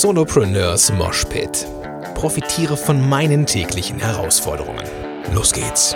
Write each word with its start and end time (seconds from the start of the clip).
Solopreneurs 0.00 0.90
Moshpit. 0.90 1.66
Profitiere 2.14 2.78
von 2.78 3.10
meinen 3.10 3.44
täglichen 3.44 3.98
Herausforderungen. 3.98 4.82
Los 5.34 5.52
geht's! 5.52 5.94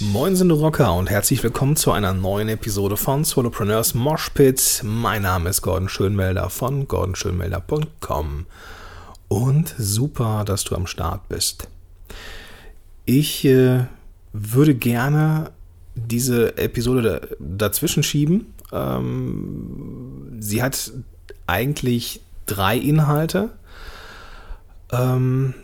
Moin 0.00 0.36
sind 0.36 0.50
Rocker 0.52 0.94
und 0.94 1.10
herzlich 1.10 1.42
willkommen 1.42 1.76
zu 1.76 1.92
einer 1.92 2.14
neuen 2.14 2.48
Episode 2.48 2.96
von 2.96 3.22
Solopreneurs 3.22 3.92
Moshpit. 3.92 4.80
Mein 4.84 5.20
Name 5.20 5.50
ist 5.50 5.60
Gordon 5.60 5.90
Schönmelder 5.90 6.48
von 6.48 6.88
gordonschönmelder.com 6.88 8.46
und 9.28 9.74
super, 9.76 10.44
dass 10.46 10.64
du 10.64 10.74
am 10.74 10.86
Start 10.86 11.28
bist. 11.28 11.68
Ich 13.04 13.44
äh, 13.44 13.84
würde 14.32 14.74
gerne 14.74 15.52
diese 15.94 16.56
Episode 16.58 17.36
dazwischen 17.38 18.02
schieben. 18.02 18.54
Ähm, 18.72 20.36
sie 20.38 20.62
hat 20.62 20.92
eigentlich 21.46 22.20
drei 22.46 22.76
Inhalte, 22.76 23.50
ähm, 24.92 25.54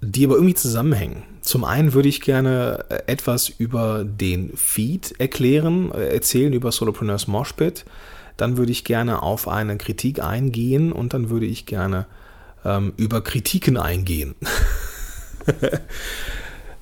die 0.00 0.24
aber 0.24 0.36
irgendwie 0.36 0.54
zusammenhängen. 0.54 1.22
Zum 1.42 1.64
einen 1.64 1.92
würde 1.94 2.08
ich 2.08 2.20
gerne 2.20 2.84
etwas 3.06 3.48
über 3.48 4.04
den 4.04 4.56
Feed 4.56 5.14
erklären, 5.18 5.90
äh, 5.92 6.08
erzählen 6.08 6.52
über 6.52 6.72
Solopreneurs 6.72 7.26
Moshpit. 7.26 7.84
Dann 8.36 8.56
würde 8.56 8.70
ich 8.72 8.84
gerne 8.84 9.22
auf 9.22 9.48
eine 9.48 9.76
Kritik 9.78 10.22
eingehen 10.22 10.92
und 10.92 11.14
dann 11.14 11.30
würde 11.30 11.46
ich 11.46 11.66
gerne 11.66 12.06
ähm, 12.64 12.92
über 12.96 13.22
Kritiken 13.22 13.76
eingehen. 13.76 14.34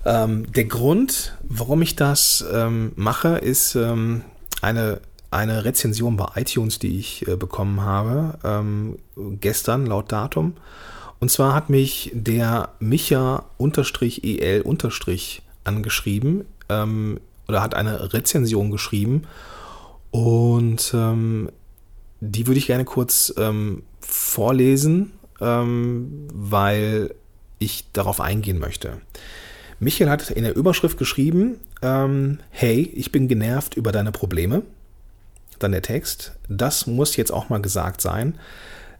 Ähm, 0.06 0.52
der 0.52 0.66
Grund, 0.66 1.36
warum 1.42 1.82
ich 1.82 1.96
das 1.96 2.44
ähm, 2.52 2.92
mache, 2.94 3.38
ist 3.38 3.74
ähm, 3.74 4.22
eine, 4.62 5.00
eine 5.32 5.64
Rezension 5.64 6.16
bei 6.16 6.28
iTunes, 6.36 6.78
die 6.78 6.96
ich 6.96 7.26
äh, 7.26 7.34
bekommen 7.34 7.80
habe, 7.80 8.38
ähm, 8.44 8.98
gestern 9.40 9.84
laut 9.84 10.12
Datum. 10.12 10.54
Und 11.18 11.32
zwar 11.32 11.54
hat 11.54 11.70
mich 11.70 12.12
der 12.14 12.68
Micha-EL- 12.78 14.62
angeschrieben 15.64 16.44
ähm, 16.68 17.18
oder 17.48 17.62
hat 17.62 17.74
eine 17.74 18.12
Rezension 18.12 18.70
geschrieben. 18.70 19.22
Und 20.12 20.92
ähm, 20.94 21.50
die 22.20 22.46
würde 22.46 22.58
ich 22.58 22.66
gerne 22.68 22.84
kurz 22.84 23.34
vorlesen, 24.00 25.12
weil 25.38 27.14
ich 27.58 27.84
darauf 27.92 28.20
eingehen 28.22 28.58
möchte. 28.58 29.02
Michael 29.78 30.10
hat 30.10 30.30
in 30.30 30.44
der 30.44 30.56
Überschrift 30.56 30.98
geschrieben, 30.98 31.60
ähm, 31.82 32.38
hey, 32.50 32.90
ich 32.94 33.12
bin 33.12 33.28
genervt 33.28 33.74
über 33.74 33.92
deine 33.92 34.12
Probleme. 34.12 34.62
Dann 35.58 35.72
der 35.72 35.82
Text, 35.82 36.32
das 36.48 36.86
muss 36.86 37.16
jetzt 37.16 37.30
auch 37.30 37.48
mal 37.48 37.60
gesagt 37.60 38.00
sein. 38.00 38.38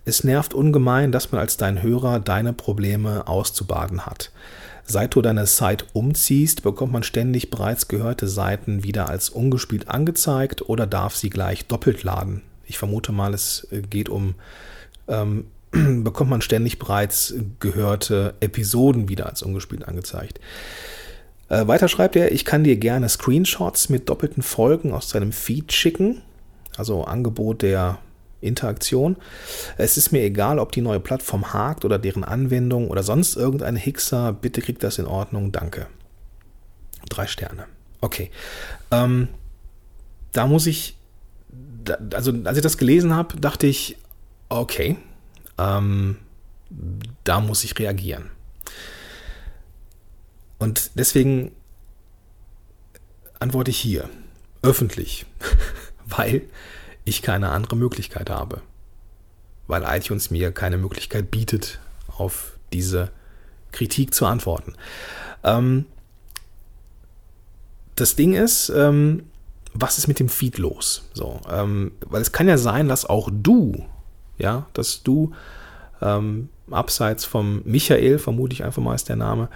Es 0.05 0.23
nervt 0.23 0.55
ungemein, 0.55 1.13
dass 1.13 1.33
man 1.33 1.41
als 1.41 1.57
dein 1.57 1.83
Hörer 1.83 2.21
deine 2.21 2.53
Probleme 2.53 3.27
auszubaden 3.27 4.07
hat. 4.07 4.31
Seit 4.85 5.15
du 5.15 5.23
deine 5.23 5.47
Site 5.47 5.85
umziehst, 5.95 6.63
bekommt 6.63 6.93
man 6.93 7.03
ständig 7.03 7.51
bereits 7.51 7.89
gehörte 7.89 8.29
Seiten 8.29 8.85
wieder 8.85 9.09
als 9.09 9.31
ungespielt 9.31 9.89
angezeigt 9.89 10.69
oder 10.69 10.87
darf 10.87 11.17
sie 11.17 11.29
gleich 11.29 11.67
doppelt 11.67 12.05
laden. 12.05 12.43
Ich 12.67 12.79
vermute 12.79 13.11
mal, 13.11 13.35
es 13.35 13.67
geht 13.91 14.09
um 14.09 14.37
ähm, 15.09 15.47
bekommt 16.05 16.31
man 16.31 16.41
ständig 16.41 16.79
bereits 16.79 17.35
gehörte 17.61 18.35
Episoden 18.41 19.09
wieder 19.09 19.27
als 19.27 19.43
ungespielt 19.43 19.87
angezeigt. 19.87 20.41
Äh, 21.49 21.67
weiter 21.67 21.89
schreibt 21.89 22.17
er, 22.17 22.33
ich 22.33 22.45
kann 22.45 22.65
dir 22.65 22.77
gerne 22.77 23.09
Screenshots 23.09 23.89
mit 23.89 24.09
doppelten 24.09 24.43
Folgen 24.43 24.93
aus 24.93 25.09
deinem 25.09 25.33
Feed 25.33 25.73
schicken. 25.73 26.23
Also 26.77 27.05
Angebot 27.05 27.63
der 27.63 27.99
Interaktion. 28.41 29.17
Es 29.79 29.97
ist 29.97 30.13
mir 30.13 30.23
egal, 30.23 30.59
ob 30.59 30.73
die 30.73 30.81
neue 30.81 31.01
Plattform 31.01 31.53
hakt 31.53 31.85
oder 31.85 31.99
deren 31.99 32.25
Anwendung 32.25 32.89
oder 32.89 33.03
sonst 33.03 33.37
irgendein 33.37 33.77
Hixer. 33.77 34.33
Bitte 34.33 34.61
kriegt 34.61 34.83
das 34.83 34.99
in 34.99 35.07
Ordnung. 35.07 35.53
Danke. 35.53 35.87
Drei 37.09 37.27
Sterne. 37.27 37.65
Okay. 38.01 38.31
Ähm, 38.91 39.29
da 40.33 40.47
muss 40.47 40.67
ich, 40.67 40.97
also 42.13 42.33
als 42.45 42.59
ich 42.59 42.63
das 42.63 42.77
gelesen 42.77 43.15
habe, 43.15 43.41
dachte 43.41 43.67
ich, 43.67 43.97
okay, 44.49 44.97
ähm, 45.59 46.19
da 47.25 47.41
muss 47.41 47.65
ich 47.65 47.79
reagieren. 47.79 48.31
Und 50.59 50.91
deswegen 50.95 51.53
antworte 53.39 53.71
ich 53.71 53.79
hier, 53.79 54.09
öffentlich, 54.63 55.27
weil 56.07 56.43
ich 57.05 57.23
keine 57.23 57.51
andere 57.51 57.77
Möglichkeit 57.77 58.31
habe. 58.31 58.63
Weil 59.67 59.85
iTunes 59.85 60.31
mir 60.31 60.53
keine 60.53 60.79
Möglichkeit 60.79 61.31
bietet, 61.31 61.81
auf 62.09 62.53
diese 62.73 63.11
Kritik 63.73 64.15
zu 64.15 64.27
antworten. 64.27 64.75
Ähm, 65.45 65.87
das 67.95 68.17
Ding 68.17 68.35
ist, 68.35 68.69
ähm, 68.71 69.25
was 69.73 69.99
ist 69.99 70.07
mit 70.07 70.19
dem 70.19 70.29
Feed 70.29 70.59
los? 70.59 71.09
So, 71.13 71.41
ähm, 71.51 71.93
weil 72.01 72.23
es 72.23 72.33
kann 72.33 72.49
ja 72.49 72.59
sein, 72.59 72.89
dass 72.89 73.05
auch 73.05 73.29
du 73.33 73.87
ja, 74.39 74.67
dass 74.73 75.03
du 75.03 75.33
ähm, 76.03 76.49
abseits 76.71 77.25
vom 77.25 77.63
Michael, 77.65 78.19
vermute 78.19 78.55
ich 78.55 78.65
einfach 78.65 78.83
mal 78.83 78.95
ist 78.95 79.09
der 79.09 79.17
Name, 79.17 79.49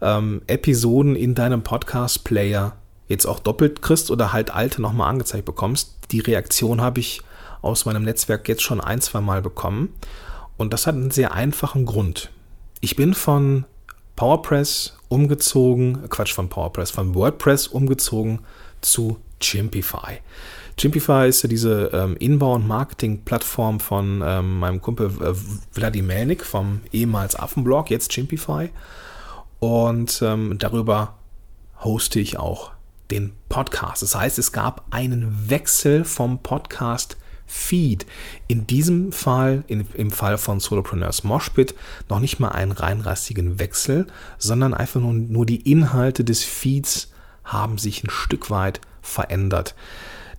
ähm, 0.00 0.42
Episoden 0.46 1.16
in 1.16 1.34
deinem 1.34 1.62
Podcast-Player 1.62 2.76
jetzt 3.08 3.26
auch 3.26 3.38
doppelt 3.38 3.82
kriegst 3.82 4.10
oder 4.10 4.32
halt 4.32 4.50
alte 4.50 4.82
nochmal 4.82 5.10
angezeigt 5.10 5.44
bekommst. 5.44 5.96
Die 6.10 6.20
Reaktion 6.20 6.80
habe 6.80 7.00
ich 7.00 7.22
aus 7.62 7.84
meinem 7.84 8.02
Netzwerk 8.02 8.48
jetzt 8.48 8.62
schon 8.62 8.80
ein, 8.80 9.00
zwei 9.00 9.20
Mal 9.20 9.42
bekommen. 9.42 9.92
Und 10.56 10.72
das 10.72 10.86
hat 10.86 10.94
einen 10.94 11.10
sehr 11.10 11.32
einfachen 11.32 11.86
Grund. 11.86 12.30
Ich 12.80 12.96
bin 12.96 13.14
von 13.14 13.64
PowerPress 14.16 14.96
umgezogen, 15.08 16.08
Quatsch, 16.08 16.32
von 16.32 16.48
PowerPress, 16.48 16.90
von 16.90 17.14
WordPress 17.14 17.66
umgezogen 17.66 18.40
zu 18.80 19.18
Chimpify. 19.40 20.20
Chimpify 20.76 21.26
ist 21.28 21.42
ja 21.42 21.48
diese 21.48 21.90
ähm, 21.94 22.16
Inbound-Marketing-Plattform 22.16 23.80
von 23.80 24.22
ähm, 24.24 24.58
meinem 24.58 24.82
Kumpel 24.82 25.10
äh, 25.22 26.02
Melnik 26.02 26.44
vom 26.44 26.80
ehemals 26.92 27.34
Affenblog, 27.34 27.90
jetzt 27.90 28.12
Chimpify. 28.12 28.68
Und 29.58 30.20
ähm, 30.22 30.58
darüber 30.58 31.14
hoste 31.80 32.20
ich 32.20 32.38
auch 32.38 32.72
den 33.10 33.32
Podcast. 33.48 34.02
Das 34.02 34.14
heißt, 34.14 34.38
es 34.38 34.52
gab 34.52 34.84
einen 34.90 35.48
Wechsel 35.48 36.04
vom 36.04 36.42
Podcast 36.42 37.16
Feed. 37.46 38.06
In 38.48 38.66
diesem 38.66 39.12
Fall, 39.12 39.64
in, 39.68 39.86
im 39.94 40.10
Fall 40.10 40.36
von 40.36 40.60
Solopreneurs 40.60 41.24
Moshpit, 41.24 41.74
noch 42.08 42.18
nicht 42.20 42.40
mal 42.40 42.48
einen 42.48 42.72
reinrassigen 42.72 43.58
Wechsel, 43.58 44.08
sondern 44.36 44.74
einfach 44.74 45.00
nur, 45.00 45.14
nur 45.14 45.46
die 45.46 45.70
Inhalte 45.70 46.24
des 46.24 46.42
Feeds 46.42 47.12
haben 47.44 47.78
sich 47.78 48.02
ein 48.02 48.10
Stück 48.10 48.50
weit 48.50 48.80
verändert. 49.00 49.74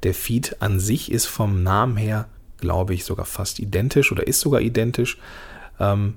Der 0.04 0.14
Feed 0.14 0.62
an 0.62 0.80
sich 0.80 1.12
ist 1.12 1.26
vom 1.26 1.64
Namen 1.64 1.98
her, 1.98 2.28
glaube 2.60 2.94
ich, 2.94 3.06
sogar 3.06 3.26
fast 3.26 3.60
identisch 3.60 4.12
oder 4.12 4.28
ist 4.28 4.40
sogar 4.40 4.62
identisch. 4.62 5.18
Ähm, 5.80 6.16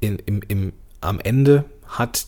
in, 0.00 0.18
im, 0.20 0.42
im, 0.48 0.72
am 1.00 1.20
Ende 1.20 1.64
hat 1.86 2.26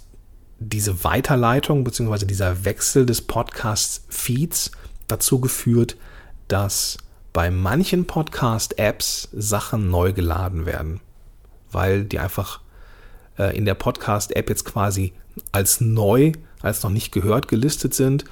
diese 0.59 1.05
Weiterleitung 1.05 1.85
bzw. 1.85 2.27
dieser 2.27 2.65
Wechsel 2.65 3.07
des 3.07 3.23
Podcast-Feeds 3.23 4.73
dazu 5.09 5.41
geführt, 5.41 5.97
dass 6.49 6.99
bei 7.33 7.51
manchen 7.51 8.07
Podcast-Apps 8.07 9.29
Sachen 9.33 9.91
neu 9.91 10.13
geladen 10.13 10.67
werden, 10.67 11.01
weil 11.73 12.05
die 12.05 12.19
einfach 12.19 12.61
äh, 13.39 13.57
in 13.57 13.65
der 13.65 13.75
Podcast-App 13.75 14.49
jetzt 14.49 14.65
quasi 14.65 15.13
als 15.51 15.81
neu, 15.81 16.33
als 16.63 16.83
noch 16.83 16.91
nicht 16.91 17.13
gehört 17.13 17.49
gelistet 17.49 17.95
sind 17.95 18.25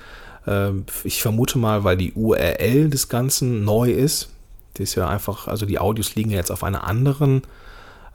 ich 1.05 1.23
vermute 1.23 1.59
mal, 1.59 1.85
weil 1.85 1.97
die 1.97 2.12
URL 2.12 2.91
des 2.91 3.09
Ganzen 3.09 3.65
neu 3.65 3.91
ist. 3.91 4.31
Die 4.77 4.83
ist 4.83 4.94
ja 4.94 5.09
einfach, 5.09 5.47
also 5.49 5.67
die 5.67 5.79
Audios 5.79 6.15
liegen 6.15 6.31
jetzt 6.31 6.50
auf 6.50 6.65
einer 6.65 6.85
anderen, 6.85 7.43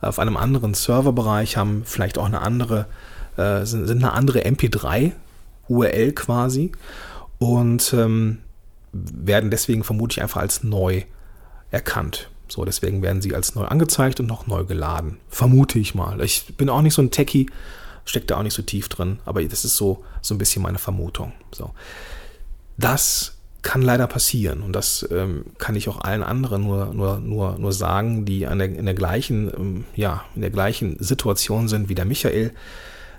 auf 0.01 0.19
einem 0.19 0.37
anderen 0.37 0.73
Serverbereich, 0.73 1.57
haben 1.57 1.83
vielleicht 1.85 2.17
auch 2.17 2.25
eine 2.25 2.41
andere, 2.41 2.87
äh, 3.37 3.65
sind, 3.65 3.89
eine 3.89 4.13
andere 4.13 4.41
MP3 4.41 5.13
URL 5.69 6.11
quasi 6.13 6.71
und 7.39 7.93
ähm, 7.93 8.39
werden 8.91 9.51
deswegen 9.51 9.83
vermutlich 9.83 10.21
einfach 10.21 10.41
als 10.41 10.63
neu 10.63 11.03
erkannt. 11.71 12.29
So, 12.49 12.65
deswegen 12.65 13.01
werden 13.01 13.21
sie 13.21 13.35
als 13.35 13.55
neu 13.55 13.65
angezeigt 13.65 14.19
und 14.19 14.27
noch 14.27 14.47
neu 14.47 14.63
geladen. 14.63 15.17
Vermute 15.29 15.79
ich 15.79 15.95
mal. 15.95 16.21
Ich 16.21 16.55
bin 16.55 16.69
auch 16.69 16.81
nicht 16.81 16.93
so 16.93 17.01
ein 17.01 17.11
Techie, 17.11 17.49
steckt 18.07 18.31
da 18.31 18.37
auch 18.37 18.43
nicht 18.43 18.53
so 18.53 18.63
tief 18.63 18.89
drin, 18.89 19.19
aber 19.25 19.43
das 19.43 19.65
ist 19.65 19.77
so, 19.77 20.03
so 20.21 20.33
ein 20.33 20.37
bisschen 20.37 20.63
meine 20.63 20.79
Vermutung. 20.79 21.33
So. 21.51 21.71
Das 22.77 23.37
kann 23.61 23.81
leider 23.81 24.07
passieren 24.07 24.61
und 24.61 24.73
das 24.73 25.07
ähm, 25.11 25.45
kann 25.57 25.75
ich 25.75 25.89
auch 25.89 25.99
allen 26.01 26.23
anderen 26.23 26.63
nur, 26.63 26.93
nur, 26.93 27.19
nur, 27.19 27.57
nur 27.57 27.73
sagen, 27.73 28.23
die 28.23 28.47
an 28.47 28.59
der, 28.59 28.69
in, 28.69 28.85
der 28.85 28.93
gleichen, 28.93 29.51
ähm, 29.53 29.85
ja, 29.95 30.23
in 30.35 30.41
der 30.41 30.51
gleichen 30.51 30.97
Situation 30.99 31.67
sind 31.67 31.89
wie 31.89 31.95
der 31.95 32.05
Michael. 32.05 32.53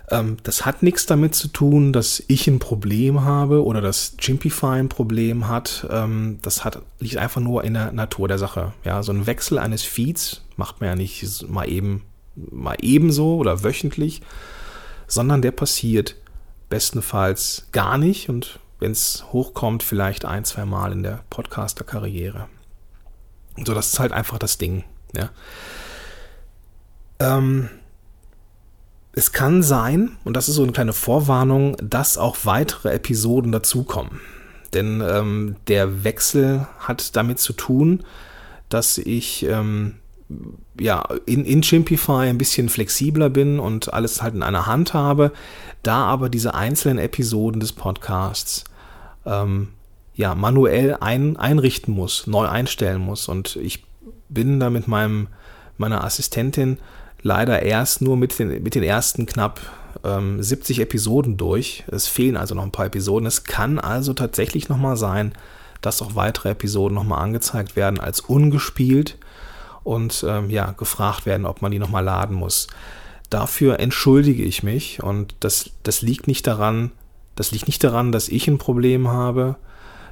Ähm, 0.09 0.37
das 0.43 0.65
hat 0.65 0.81
nichts 0.81 1.05
damit 1.05 1.35
zu 1.35 1.49
tun, 1.49 1.93
dass 1.93 2.23
ich 2.27 2.47
ein 2.47 2.57
Problem 2.59 3.21
habe 3.21 3.63
oder 3.63 3.81
dass 3.81 4.15
Chimpify 4.17 4.79
ein 4.79 4.89
Problem 4.89 5.47
hat. 5.47 5.87
Ähm, 5.91 6.39
das 6.41 6.65
hat, 6.65 6.81
liegt 6.99 7.17
einfach 7.17 7.41
nur 7.41 7.63
in 7.63 7.75
der 7.75 7.91
Natur 7.91 8.27
der 8.27 8.39
Sache. 8.39 8.73
Ja, 8.83 9.03
so 9.03 9.11
ein 9.11 9.27
Wechsel 9.27 9.59
eines 9.59 9.83
Feeds 9.83 10.41
macht 10.57 10.81
man 10.81 10.89
ja 10.89 10.95
nicht 10.95 11.47
mal 11.47 11.69
eben, 11.69 12.03
mal 12.35 12.77
ebenso 12.81 13.35
oder 13.35 13.63
wöchentlich, 13.63 14.21
sondern 15.09 15.41
der 15.41 15.51
passiert 15.51 16.15
bestenfalls 16.69 17.65
gar 17.71 17.97
nicht 17.97 18.29
und 18.29 18.59
wenn 18.79 18.91
es 18.91 19.25
hochkommt, 19.33 19.83
vielleicht 19.83 20.23
ein, 20.23 20.45
zwei 20.45 20.63
Mal 20.63 20.93
in 20.93 21.03
der 21.03 21.25
Podcaster-Karriere. 21.29 22.47
So, 23.65 23.73
das 23.73 23.87
ist 23.87 23.99
halt 23.99 24.13
einfach 24.13 24.37
das 24.37 24.57
Ding. 24.57 24.85
Ja. 25.13 25.31
Ähm, 27.19 27.69
es 29.11 29.33
kann 29.33 29.63
sein, 29.63 30.17
und 30.23 30.37
das 30.37 30.47
ist 30.47 30.55
so 30.55 30.63
eine 30.63 30.71
kleine 30.71 30.93
Vorwarnung, 30.93 31.75
dass 31.81 32.17
auch 32.17 32.37
weitere 32.43 32.93
Episoden 32.93 33.51
dazukommen. 33.51 34.21
Denn 34.73 35.01
ähm, 35.01 35.55
der 35.67 36.03
Wechsel 36.05 36.67
hat 36.79 37.15
damit 37.17 37.39
zu 37.39 37.53
tun, 37.53 38.05
dass 38.69 38.97
ich 38.97 39.43
ähm, 39.43 39.95
ja, 40.79 41.03
in, 41.25 41.45
in 41.45 41.61
Chimpify 41.61 42.29
ein 42.29 42.37
bisschen 42.37 42.69
flexibler 42.69 43.29
bin 43.29 43.59
und 43.59 43.93
alles 43.93 44.21
halt 44.21 44.35
in 44.35 44.43
einer 44.43 44.67
Hand 44.67 44.93
habe, 44.93 45.31
da 45.83 46.05
aber 46.05 46.29
diese 46.29 46.53
einzelnen 46.53 46.99
Episoden 46.99 47.59
des 47.59 47.73
Podcasts 47.73 48.63
ähm, 49.25 49.69
ja, 50.13 50.35
manuell 50.35 50.97
ein, 50.99 51.37
einrichten 51.37 51.93
muss, 51.93 52.27
neu 52.27 52.47
einstellen 52.47 53.01
muss. 53.01 53.27
Und 53.27 53.55
ich 53.55 53.85
bin 54.27 54.59
da 54.59 54.69
mit 54.69 54.87
meinem, 54.87 55.27
meiner 55.77 56.03
Assistentin 56.03 56.77
leider 57.21 57.63
erst 57.63 58.01
nur 58.01 58.15
mit 58.15 58.37
den, 58.37 58.61
mit 58.61 58.75
den 58.75 58.83
ersten 58.83 59.25
knapp 59.25 59.59
ähm, 60.03 60.41
70 60.41 60.79
Episoden 60.79 61.37
durch. 61.37 61.83
Es 61.87 62.07
fehlen 62.07 62.37
also 62.37 62.53
noch 62.53 62.63
ein 62.63 62.71
paar 62.71 62.85
Episoden. 62.85 63.25
Es 63.25 63.43
kann 63.45 63.79
also 63.79 64.13
tatsächlich 64.13 64.69
nochmal 64.69 64.97
sein, 64.97 65.33
dass 65.81 66.01
auch 66.01 66.15
weitere 66.15 66.49
Episoden 66.49 66.95
nochmal 66.95 67.23
angezeigt 67.23 67.75
werden 67.75 67.99
als 67.99 68.19
ungespielt 68.19 69.17
und 69.89 70.23
ähm, 70.27 70.51
ja, 70.51 70.71
gefragt 70.73 71.25
werden, 71.25 71.47
ob 71.47 71.63
man 71.63 71.71
die 71.71 71.79
nochmal 71.79 72.03
laden 72.03 72.35
muss. 72.35 72.67
Dafür 73.31 73.79
entschuldige 73.79 74.43
ich 74.43 74.61
mich 74.61 75.01
und 75.01 75.33
das, 75.39 75.71
das 75.81 76.03
liegt 76.03 76.27
nicht 76.27 76.45
daran, 76.45 76.91
das 77.35 77.49
liegt 77.49 77.65
nicht 77.65 77.83
daran, 77.83 78.11
dass 78.11 78.29
ich 78.29 78.47
ein 78.47 78.59
Problem 78.59 79.07
habe. 79.07 79.55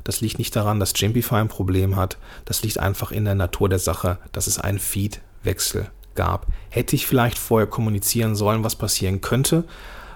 Das 0.03 0.19
liegt 0.19 0.39
nicht 0.39 0.55
daran, 0.55 0.79
dass 0.79 0.93
Jimpify 0.95 1.35
ein 1.35 1.47
Problem 1.47 1.95
hat. 1.95 2.17
Das 2.45 2.63
liegt 2.63 2.79
einfach 2.79 3.11
in 3.11 3.25
der 3.25 3.35
Natur 3.35 3.69
der 3.69 3.77
Sache, 3.77 4.17
dass 4.31 4.47
es 4.47 4.57
einen 4.57 4.79
Feed-Wechsel 4.79 5.91
gab. 6.15 6.47
Hätte 6.69 6.95
ich 6.95 7.05
vielleicht 7.05 7.37
vorher 7.37 7.67
kommunizieren 7.67 8.35
sollen, 8.35 8.63
was 8.63 8.77
passieren 8.77 9.21
könnte. 9.21 9.63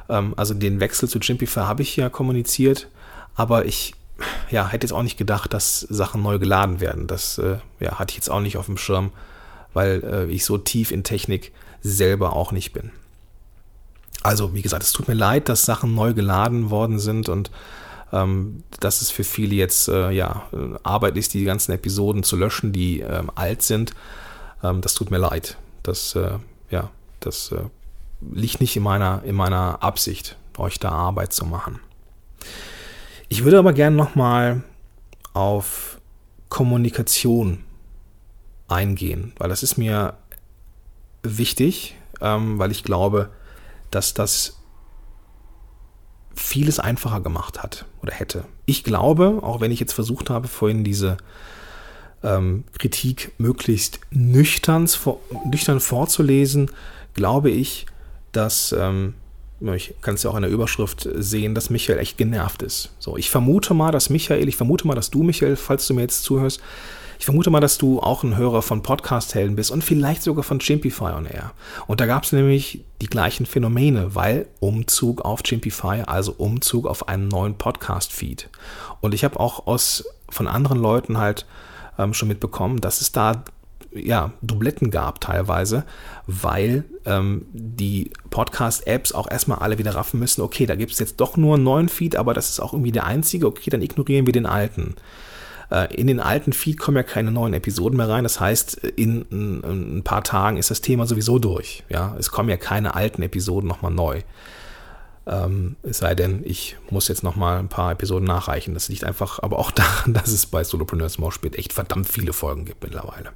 Ähm, 0.09 0.33
also 0.37 0.55
den 0.55 0.79
Wechsel 0.79 1.07
zu 1.07 1.19
Jimpify 1.19 1.59
habe 1.59 1.83
ich 1.83 1.95
ja 1.97 2.09
kommuniziert, 2.09 2.87
aber 3.35 3.65
ich 3.65 3.93
ja, 4.49 4.67
hätte 4.69 4.87
jetzt 4.87 4.93
auch 4.93 5.03
nicht 5.03 5.17
gedacht, 5.17 5.53
dass 5.53 5.81
Sachen 5.81 6.23
neu 6.23 6.39
geladen 6.39 6.79
werden. 6.79 7.05
Das 7.05 7.37
äh, 7.37 7.57
ja, 7.79 7.99
hatte 7.99 8.11
ich 8.11 8.17
jetzt 8.17 8.31
auch 8.31 8.39
nicht 8.39 8.57
auf 8.57 8.65
dem 8.65 8.77
Schirm, 8.77 9.11
weil 9.73 10.03
äh, 10.03 10.25
ich 10.31 10.45
so 10.45 10.57
tief 10.57 10.91
in 10.91 11.03
Technik 11.03 11.51
selber 11.81 12.33
auch 12.33 12.51
nicht 12.51 12.73
bin. 12.73 12.91
Also, 14.23 14.53
wie 14.53 14.61
gesagt, 14.61 14.83
es 14.83 14.91
tut 14.91 15.07
mir 15.07 15.15
leid, 15.15 15.49
dass 15.49 15.65
Sachen 15.65 15.95
neu 15.95 16.13
geladen 16.13 16.69
worden 16.69 16.99
sind 16.99 17.27
und 17.27 17.49
ähm, 18.13 18.63
dass 18.79 19.01
es 19.01 19.09
für 19.09 19.23
viele 19.23 19.55
jetzt 19.55 19.87
äh, 19.87 20.11
ja, 20.11 20.43
Arbeit 20.83 21.17
ist, 21.17 21.33
die 21.33 21.43
ganzen 21.43 21.71
Episoden 21.71 22.23
zu 22.23 22.35
löschen, 22.35 22.71
die 22.71 22.99
ähm, 22.99 23.31
alt 23.35 23.61
sind. 23.63 23.93
Ähm, 24.63 24.81
das 24.81 24.93
tut 24.93 25.11
mir 25.11 25.17
leid. 25.17 25.57
Das, 25.81 26.15
äh, 26.15 26.37
ja, 26.69 26.89
das 27.19 27.51
äh, 27.51 27.63
liegt 28.33 28.61
nicht 28.61 28.75
in 28.75 28.83
meiner, 28.83 29.23
in 29.23 29.35
meiner 29.35 29.81
Absicht, 29.81 30.35
euch 30.57 30.77
da 30.79 30.89
Arbeit 30.89 31.33
zu 31.33 31.45
machen. 31.45 31.79
Ich 33.29 33.43
würde 33.43 33.59
aber 33.59 33.73
gerne 33.73 33.95
nochmal 33.95 34.61
auf 35.33 35.99
Kommunikation 36.49 37.63
eingehen, 38.71 39.33
weil 39.37 39.49
das 39.49 39.63
ist 39.63 39.77
mir 39.77 40.15
wichtig, 41.23 41.95
ähm, 42.21 42.59
weil 42.59 42.71
ich 42.71 42.83
glaube, 42.83 43.29
dass 43.91 44.13
das 44.13 44.57
vieles 46.33 46.79
einfacher 46.79 47.21
gemacht 47.21 47.61
hat 47.61 47.85
oder 48.01 48.13
hätte. 48.13 48.45
Ich 48.65 48.83
glaube, 48.83 49.39
auch 49.41 49.61
wenn 49.61 49.71
ich 49.71 49.79
jetzt 49.79 49.93
versucht 49.93 50.29
habe, 50.29 50.47
vorhin 50.47 50.83
diese 50.83 51.17
ähm, 52.23 52.63
Kritik 52.77 53.31
möglichst 53.37 53.99
nüchtern, 54.11 54.87
vorzulesen, 54.87 56.71
glaube 57.13 57.49
ich, 57.49 57.85
dass, 58.31 58.71
ähm, 58.71 59.15
ich 59.61 59.93
kann 60.01 60.15
es 60.15 60.23
ja 60.23 60.29
auch 60.29 60.35
in 60.35 60.41
der 60.41 60.51
Überschrift 60.51 61.07
sehen, 61.15 61.53
dass 61.55 61.69
Michael 61.69 61.99
echt 61.99 62.17
genervt 62.17 62.63
ist. 62.63 62.91
So, 62.99 63.17
ich 63.17 63.29
vermute 63.29 63.73
mal, 63.73 63.91
dass 63.91 64.09
Michael, 64.09 64.47
ich 64.47 64.57
vermute 64.57 64.87
mal, 64.87 64.95
dass 64.95 65.11
du, 65.11 65.23
Michael, 65.23 65.55
falls 65.55 65.87
du 65.87 65.93
mir 65.93 66.01
jetzt 66.01 66.23
zuhörst, 66.23 66.61
ich 67.19 67.25
vermute 67.25 67.51
mal, 67.51 67.59
dass 67.59 67.77
du 67.77 67.99
auch 67.99 68.23
ein 68.23 68.35
Hörer 68.35 68.63
von 68.63 68.81
Podcast-Helden 68.81 69.55
bist 69.55 69.69
und 69.69 69.83
vielleicht 69.83 70.23
sogar 70.23 70.43
von 70.43 70.57
Chimpify 70.57 71.13
on 71.13 71.27
Air. 71.27 71.51
Und 71.85 72.01
da 72.01 72.07
gab 72.07 72.23
es 72.23 72.31
nämlich 72.31 72.83
die 72.99 73.05
gleichen 73.05 73.45
Phänomene, 73.45 74.15
weil 74.15 74.47
Umzug 74.59 75.21
auf 75.21 75.43
Chimpify, 75.43 76.01
also 76.07 76.33
Umzug 76.33 76.87
auf 76.87 77.07
einen 77.07 77.27
neuen 77.27 77.59
Podcast-Feed. 77.59 78.49
Und 79.01 79.13
ich 79.13 79.23
habe 79.23 79.39
auch 79.39 79.67
aus, 79.67 80.03
von 80.29 80.47
anderen 80.47 80.79
Leuten 80.79 81.19
halt 81.19 81.45
ähm, 81.99 82.15
schon 82.15 82.27
mitbekommen, 82.27 82.81
dass 82.81 83.01
es 83.01 83.11
da 83.11 83.43
ja, 83.93 84.31
Dubletten 84.41 84.91
gab 84.91 85.21
teilweise, 85.21 85.83
weil 86.27 86.85
ähm, 87.05 87.45
die 87.51 88.11
Podcast-Apps 88.29 89.11
auch 89.11 89.29
erstmal 89.29 89.59
alle 89.59 89.77
wieder 89.77 89.95
raffen 89.95 90.19
müssen, 90.19 90.41
okay, 90.41 90.65
da 90.65 90.75
gibt 90.75 90.91
es 90.91 90.99
jetzt 90.99 91.19
doch 91.19 91.37
nur 91.37 91.55
einen 91.55 91.63
neuen 91.63 91.89
Feed, 91.89 92.15
aber 92.15 92.33
das 92.33 92.49
ist 92.49 92.59
auch 92.59 92.73
irgendwie 92.73 92.91
der 92.91 93.05
einzige, 93.05 93.47
okay, 93.47 93.69
dann 93.69 93.81
ignorieren 93.81 94.25
wir 94.25 94.33
den 94.33 94.45
alten. 94.45 94.95
Äh, 95.69 95.93
in 95.95 96.07
den 96.07 96.19
alten 96.19 96.53
Feed 96.53 96.79
kommen 96.79 96.97
ja 96.97 97.03
keine 97.03 97.31
neuen 97.31 97.53
Episoden 97.53 97.97
mehr 97.97 98.09
rein, 98.09 98.23
das 98.23 98.39
heißt, 98.39 98.75
in, 98.75 99.23
in, 99.29 99.61
in 99.61 99.97
ein 99.97 100.03
paar 100.03 100.23
Tagen 100.23 100.57
ist 100.57 100.71
das 100.71 100.81
Thema 100.81 101.05
sowieso 101.05 101.39
durch. 101.39 101.83
Ja? 101.89 102.15
Es 102.17 102.31
kommen 102.31 102.49
ja 102.49 102.57
keine 102.57 102.95
alten 102.95 103.21
Episoden 103.23 103.67
nochmal 103.67 103.91
neu. 103.91 104.21
Ähm, 105.27 105.75
es 105.83 105.99
sei 105.99 106.15
denn, 106.15 106.41
ich 106.43 106.77
muss 106.89 107.07
jetzt 107.07 107.23
noch 107.23 107.35
mal 107.35 107.59
ein 107.59 107.69
paar 107.69 107.91
Episoden 107.91 108.25
nachreichen. 108.25 108.73
Das 108.73 108.89
liegt 108.89 109.03
einfach 109.03 109.39
aber 109.39 109.59
auch 109.59 109.71
daran, 109.71 110.13
dass 110.13 110.29
es 110.29 110.45
bei 110.45 110.63
Solopreneurs 110.63 111.17
Moshpit 111.17 111.57
echt 111.57 111.73
verdammt 111.73 112.07
viele 112.07 112.33
Folgen 112.33 112.65
gibt 112.65 112.83
mittlerweile. 112.83 113.31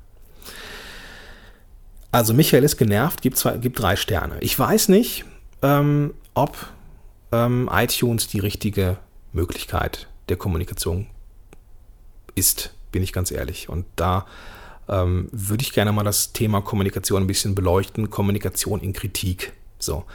Also 2.16 2.34
Michael 2.34 2.64
ist 2.64 2.78
genervt, 2.78 3.22
gibt, 3.22 3.36
zwei, 3.36 3.58
gibt 3.58 3.78
drei 3.78 3.98
Sterne. 3.98 4.38
Ich 4.40 4.58
weiß 4.58 4.88
nicht, 4.88 5.26
ähm, 5.62 6.14
ob 6.34 6.56
ähm, 7.34 7.70
iTunes 7.70 8.30
die 8.30 8.40
richtige 8.40 8.96
Möglichkeit 9.34 10.08
der 10.30 10.38
Kommunikation 10.38 11.08
ist, 12.34 12.74
bin 12.94 13.04
ich 13.04 13.12
ganz 13.12 13.32
ehrlich. 13.32 13.68
Und 13.68 13.86
da 13.98 14.28
ähm, 14.88 15.28
würde 15.34 15.64
ich 15.64 15.74
gerne 15.74 15.92
mal 15.92 16.06
das 16.06 16.32
Thema 16.32 16.62
Kommunikation 16.62 17.24
ein 17.24 17.28
bisschen 17.28 17.54
beleuchten. 17.54 18.10
Kommunikation 18.10 18.80
in 18.80 18.94
Kritik. 18.94 19.52
So. 19.78 20.06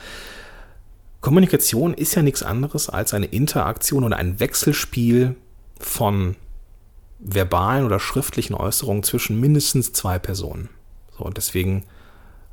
Kommunikation 1.21 1.93
ist 1.93 2.15
ja 2.15 2.23
nichts 2.23 2.43
anderes 2.43 2.89
als 2.89 3.13
eine 3.13 3.27
Interaktion 3.27 4.05
oder 4.05 4.17
ein 4.17 4.41
Wechselspiel 4.41 5.37
von 5.79 6.37
verbalen 7.19 7.85
oder 7.85 8.01
schriftlichen 8.01 8.55
Äußerungen 8.55 9.03
zwischen 9.03 9.39
mindestens 9.39 9.93
zwei 9.93 10.19
Personen. 10.19 10.71
So, 11.21 11.27
und 11.27 11.37
deswegen, 11.37 11.85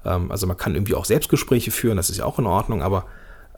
ähm, 0.07 0.31
also 0.31 0.47
man 0.47 0.57
kann 0.57 0.73
irgendwie 0.73 0.95
auch 0.95 1.05
Selbstgespräche 1.05 1.71
führen, 1.71 1.97
das 1.97 2.09
ist 2.09 2.17
ja 2.17 2.25
auch 2.25 2.39
in 2.39 2.45
Ordnung, 2.45 2.81
aber 2.81 3.05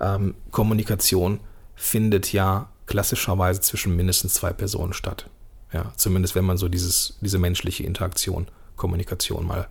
ähm, 0.02 0.36
Kommunikation 0.52 1.40
findet 1.76 2.34
ja 2.34 2.70
klassischerweise 2.88 3.62
zwischen 3.62 3.96
mindestens 3.96 4.34
zwei 4.34 4.52
Personen 4.52 4.94
statt. 4.94 5.30
Ja, 5.72 5.94
zumindest 5.96 6.34
wenn 6.36 6.46
man 6.46 6.58
so 6.58 6.68
dieses, 6.68 7.18
diese 7.22 7.38
menschliche 7.38 7.84
Interaktion, 7.84 8.48
Kommunikation 8.76 9.46
mal 9.46 9.68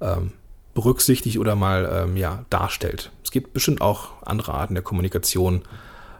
ähm, 0.00 0.32
berücksichtigt 0.74 1.38
oder 1.38 1.56
mal 1.56 1.90
ähm, 1.90 2.16
ja, 2.16 2.44
darstellt. 2.50 3.10
Es 3.24 3.30
gibt 3.30 3.52
bestimmt 3.54 3.80
auch 3.80 4.22
andere 4.22 4.54
Arten 4.54 4.74
der 4.74 4.84
Kommunikation 4.84 5.62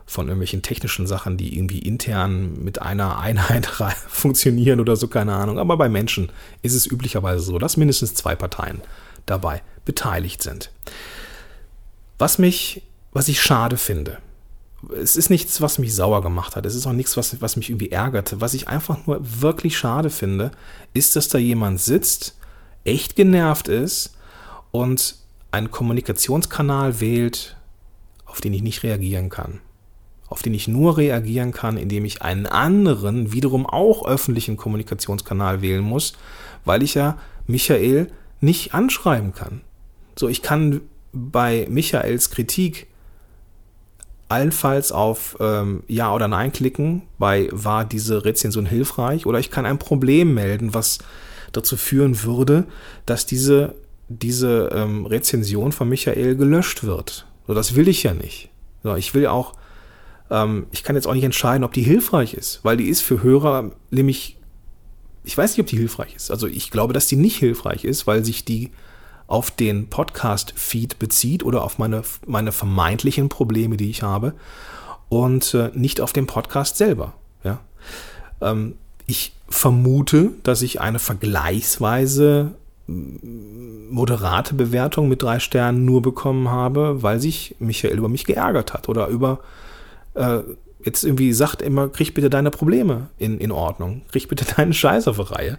von 0.06 0.26
irgendwelchen 0.28 0.62
technischen 0.62 1.06
Sachen, 1.06 1.36
die 1.36 1.56
irgendwie 1.56 1.80
intern 1.80 2.64
mit 2.64 2.80
einer 2.80 3.18
Einheit 3.20 3.66
funktionieren 3.66 4.80
oder 4.80 4.96
so, 4.96 5.06
keine 5.06 5.34
Ahnung. 5.34 5.58
Aber 5.58 5.76
bei 5.76 5.90
Menschen 5.90 6.30
ist 6.62 6.74
es 6.74 6.86
üblicherweise 6.86 7.40
so, 7.40 7.58
dass 7.58 7.76
mindestens 7.76 8.14
zwei 8.14 8.34
Parteien 8.34 8.80
dabei 9.30 9.62
beteiligt 9.84 10.42
sind. 10.42 10.70
Was 12.18 12.38
mich, 12.38 12.82
was 13.12 13.28
ich 13.28 13.40
schade 13.40 13.76
finde, 13.76 14.18
es 15.00 15.16
ist 15.16 15.30
nichts, 15.30 15.60
was 15.60 15.78
mich 15.78 15.94
sauer 15.94 16.22
gemacht 16.22 16.56
hat. 16.56 16.64
Es 16.64 16.74
ist 16.74 16.86
auch 16.86 16.92
nichts, 16.92 17.16
was, 17.16 17.40
was 17.40 17.56
mich 17.56 17.70
irgendwie 17.70 17.90
ärgerte. 17.90 18.40
Was 18.40 18.54
ich 18.54 18.68
einfach 18.68 19.06
nur 19.06 19.18
wirklich 19.20 19.76
schade 19.76 20.10
finde, 20.10 20.52
ist, 20.94 21.16
dass 21.16 21.28
da 21.28 21.38
jemand 21.38 21.80
sitzt, 21.80 22.36
echt 22.84 23.16
genervt 23.16 23.68
ist 23.68 24.14
und 24.70 25.16
einen 25.50 25.70
Kommunikationskanal 25.70 27.00
wählt, 27.00 27.56
auf 28.24 28.40
den 28.40 28.52
ich 28.52 28.62
nicht 28.62 28.82
reagieren 28.82 29.30
kann. 29.30 29.60
Auf 30.28 30.42
den 30.42 30.54
ich 30.54 30.68
nur 30.68 30.96
reagieren 30.98 31.52
kann, 31.52 31.76
indem 31.76 32.04
ich 32.04 32.22
einen 32.22 32.46
anderen, 32.46 33.32
wiederum 33.32 33.66
auch 33.66 34.06
öffentlichen 34.06 34.56
Kommunikationskanal 34.56 35.62
wählen 35.62 35.82
muss, 35.82 36.12
weil 36.64 36.82
ich 36.82 36.94
ja 36.94 37.18
Michael 37.46 38.12
nicht 38.40 38.74
anschreiben 38.74 39.34
kann. 39.34 39.62
So, 40.16 40.28
ich 40.28 40.42
kann 40.42 40.80
bei 41.12 41.66
Michaels 41.70 42.30
Kritik 42.30 42.86
allenfalls 44.28 44.92
auf 44.92 45.36
ähm, 45.40 45.82
Ja 45.88 46.14
oder 46.14 46.28
Nein 46.28 46.52
klicken, 46.52 47.02
bei 47.18 47.48
war 47.50 47.84
diese 47.84 48.24
Rezension 48.24 48.66
hilfreich, 48.66 49.26
oder 49.26 49.38
ich 49.38 49.50
kann 49.50 49.66
ein 49.66 49.78
Problem 49.78 50.34
melden, 50.34 50.74
was 50.74 50.98
dazu 51.52 51.76
führen 51.76 52.22
würde, 52.24 52.66
dass 53.06 53.26
diese, 53.26 53.74
diese 54.08 54.70
ähm, 54.72 55.06
Rezension 55.06 55.72
von 55.72 55.88
Michael 55.88 56.36
gelöscht 56.36 56.84
wird. 56.84 57.26
So, 57.46 57.54
das 57.54 57.74
will 57.74 57.88
ich 57.88 58.02
ja 58.02 58.12
nicht. 58.12 58.50
So, 58.82 58.94
ich 58.96 59.14
will 59.14 59.26
auch, 59.26 59.54
ähm, 60.30 60.66
ich 60.72 60.84
kann 60.84 60.94
jetzt 60.94 61.06
auch 61.08 61.14
nicht 61.14 61.24
entscheiden, 61.24 61.64
ob 61.64 61.72
die 61.72 61.82
hilfreich 61.82 62.34
ist, 62.34 62.60
weil 62.62 62.76
die 62.76 62.88
ist 62.88 63.00
für 63.00 63.22
Hörer 63.22 63.70
nämlich, 63.90 64.37
ich 65.28 65.36
weiß 65.36 65.52
nicht, 65.52 65.60
ob 65.60 65.66
die 65.66 65.76
hilfreich 65.76 66.16
ist. 66.16 66.30
Also 66.30 66.46
ich 66.46 66.70
glaube, 66.70 66.94
dass 66.94 67.06
die 67.06 67.16
nicht 67.16 67.36
hilfreich 67.36 67.84
ist, 67.84 68.06
weil 68.06 68.24
sich 68.24 68.46
die 68.46 68.70
auf 69.26 69.50
den 69.50 69.90
Podcast-Feed 69.90 70.98
bezieht 70.98 71.44
oder 71.44 71.64
auf 71.64 71.76
meine, 71.76 72.02
meine 72.26 72.50
vermeintlichen 72.50 73.28
Probleme, 73.28 73.76
die 73.76 73.90
ich 73.90 74.02
habe 74.02 74.32
und 75.10 75.52
äh, 75.52 75.70
nicht 75.74 76.00
auf 76.00 76.14
den 76.14 76.26
Podcast 76.26 76.78
selber. 76.78 77.12
Ja? 77.44 77.60
Ähm, 78.40 78.76
ich 79.04 79.34
vermute, 79.50 80.30
dass 80.44 80.62
ich 80.62 80.80
eine 80.80 80.98
vergleichsweise 80.98 82.54
moderate 82.86 84.54
Bewertung 84.54 85.10
mit 85.10 85.22
drei 85.22 85.40
Sternen 85.40 85.84
nur 85.84 86.00
bekommen 86.00 86.48
habe, 86.48 87.02
weil 87.02 87.20
sich 87.20 87.54
Michael 87.58 87.98
über 87.98 88.08
mich 88.08 88.24
geärgert 88.24 88.72
hat 88.72 88.88
oder 88.88 89.08
über 89.08 89.40
äh, 90.14 90.38
jetzt 90.84 91.04
irgendwie 91.04 91.32
sagt 91.32 91.62
immer, 91.62 91.88
krieg 91.88 92.14
bitte 92.14 92.30
deine 92.30 92.50
Probleme 92.50 93.08
in, 93.18 93.38
in 93.38 93.52
Ordnung, 93.52 94.02
krieg 94.10 94.28
bitte 94.28 94.44
deinen 94.56 94.72
Scheiß 94.72 95.08
auf 95.08 95.16
die 95.16 95.22
Reihe. 95.22 95.58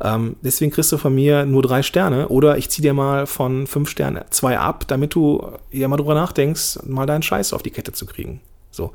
Ähm, 0.00 0.36
deswegen 0.42 0.70
kriegst 0.70 0.92
du 0.92 0.96
von 0.96 1.14
mir 1.14 1.44
nur 1.44 1.62
drei 1.62 1.82
Sterne 1.82 2.28
oder 2.28 2.56
ich 2.56 2.70
zieh 2.70 2.82
dir 2.82 2.94
mal 2.94 3.26
von 3.26 3.66
fünf 3.66 3.88
Sternen 3.88 4.24
zwei 4.30 4.58
ab, 4.58 4.86
damit 4.86 5.14
du 5.14 5.44
ja 5.72 5.88
mal 5.88 5.96
drüber 5.96 6.14
nachdenkst, 6.14 6.80
mal 6.86 7.06
deinen 7.06 7.22
Scheiß 7.22 7.52
auf 7.52 7.62
die 7.62 7.70
Kette 7.70 7.92
zu 7.92 8.06
kriegen. 8.06 8.40
So. 8.70 8.92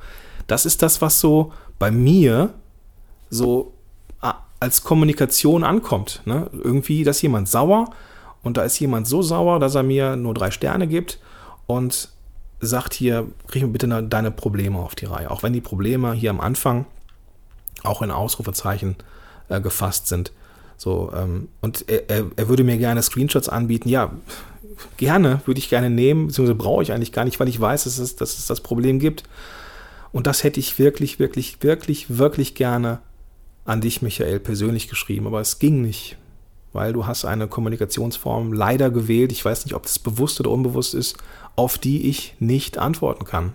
Das 0.48 0.66
ist 0.66 0.82
das, 0.82 1.02
was 1.02 1.20
so 1.20 1.52
bei 1.78 1.92
mir 1.92 2.54
so 3.30 3.74
als 4.64 4.82
Kommunikation 4.82 5.66
ankommt. 5.66 6.22
Ne? 6.24 6.50
Irgendwie, 6.54 7.04
dass 7.04 7.22
jemand 7.22 7.50
sauer 7.50 7.90
und 8.44 8.56
da 8.56 8.64
ist 8.64 8.80
jemand 8.80 9.08
so 9.08 9.22
sauer, 9.22 9.60
dass 9.60 9.76
er 9.76 9.84
mir 9.84 10.16
nur 10.16 10.34
drei 10.34 10.52
Sterne 10.52 10.88
gibt 10.88 11.20
und 11.68 12.13
sagt 12.68 12.94
hier, 12.94 13.28
krieg 13.48 13.64
mir 13.64 13.70
bitte 13.70 14.04
deine 14.04 14.32
Probleme 14.32 14.80
auf 14.80 14.96
die 14.96 15.06
Reihe. 15.06 15.32
Auch 15.32 15.44
wenn 15.44 15.54
die 15.54 15.62
Probleme 15.62 16.14
hier 16.14 16.30
am 16.30 16.40
Anfang 16.40 16.86
auch 17.84 18.02
in 18.02 18.12
Ausrufezeichen 18.12 18.96
äh, 19.50 19.62
gefasst 19.62 20.08
sind. 20.08 20.32
So, 20.78 21.12
ähm, 21.16 21.50
und 21.62 21.86
er, 21.88 22.10
er, 22.36 22.50
würde 22.50 22.64
mir 22.64 22.78
gerne 22.78 23.02
Screenshots 23.02 23.50
anbieten. 23.50 23.90
Ja, 23.90 24.12
gerne, 24.98 25.42
würde 25.46 25.60
ich 25.60 25.70
gerne 25.70 25.90
nehmen, 25.90 26.28
beziehungsweise 26.28 26.56
brauche 26.56 26.84
ich 26.84 26.92
eigentlich 26.92 27.12
gar 27.12 27.26
nicht, 27.26 27.40
weil 27.40 27.48
ich 27.48 27.60
weiß, 27.60 27.86
dass 27.86 28.00
es, 28.00 28.16
dass 28.16 28.38
es 28.38 28.48
das 28.48 28.62
Problem 28.62 29.00
gibt. 29.00 29.24
Und 30.12 30.28
das 30.28 30.44
hätte 30.44 30.60
ich 30.60 30.80
wirklich, 30.80 31.20
wirklich, 31.20 31.62
wirklich, 31.62 32.18
wirklich 32.18 32.56
gerne 32.56 33.00
an 33.66 33.82
dich, 33.82 34.02
Michael, 34.02 34.40
persönlich 34.40 34.90
geschrieben, 34.90 35.26
aber 35.26 35.40
es 35.42 35.60
ging 35.60 35.82
nicht, 35.82 36.18
weil 36.74 36.92
du 36.92 37.06
hast 37.06 37.24
eine 37.24 37.48
Kommunikationsform 37.48 38.52
leider 38.52 38.90
gewählt, 38.90 39.32
ich 39.32 39.46
weiß 39.46 39.66
nicht, 39.66 39.76
ob 39.76 39.84
das 39.84 40.00
bewusst 40.00 40.40
oder 40.40 40.50
unbewusst 40.50 40.94
ist, 40.94 41.18
auf 41.56 41.78
die 41.78 42.10
ich 42.10 42.36
nicht 42.40 42.80
antworten 42.80 43.26
kann. 43.26 43.54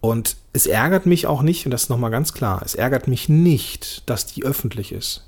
Und 0.00 0.36
es 0.52 0.66
ärgert 0.66 1.06
mich 1.06 1.26
auch 1.26 1.42
nicht, 1.42 1.64
und 1.66 1.72
das 1.72 1.84
ist 1.84 1.88
nochmal 1.88 2.10
ganz 2.10 2.32
klar, 2.32 2.62
es 2.64 2.74
ärgert 2.74 3.08
mich 3.08 3.28
nicht, 3.28 4.08
dass 4.08 4.26
die 4.26 4.44
öffentlich 4.44 4.92
ist. 4.92 5.26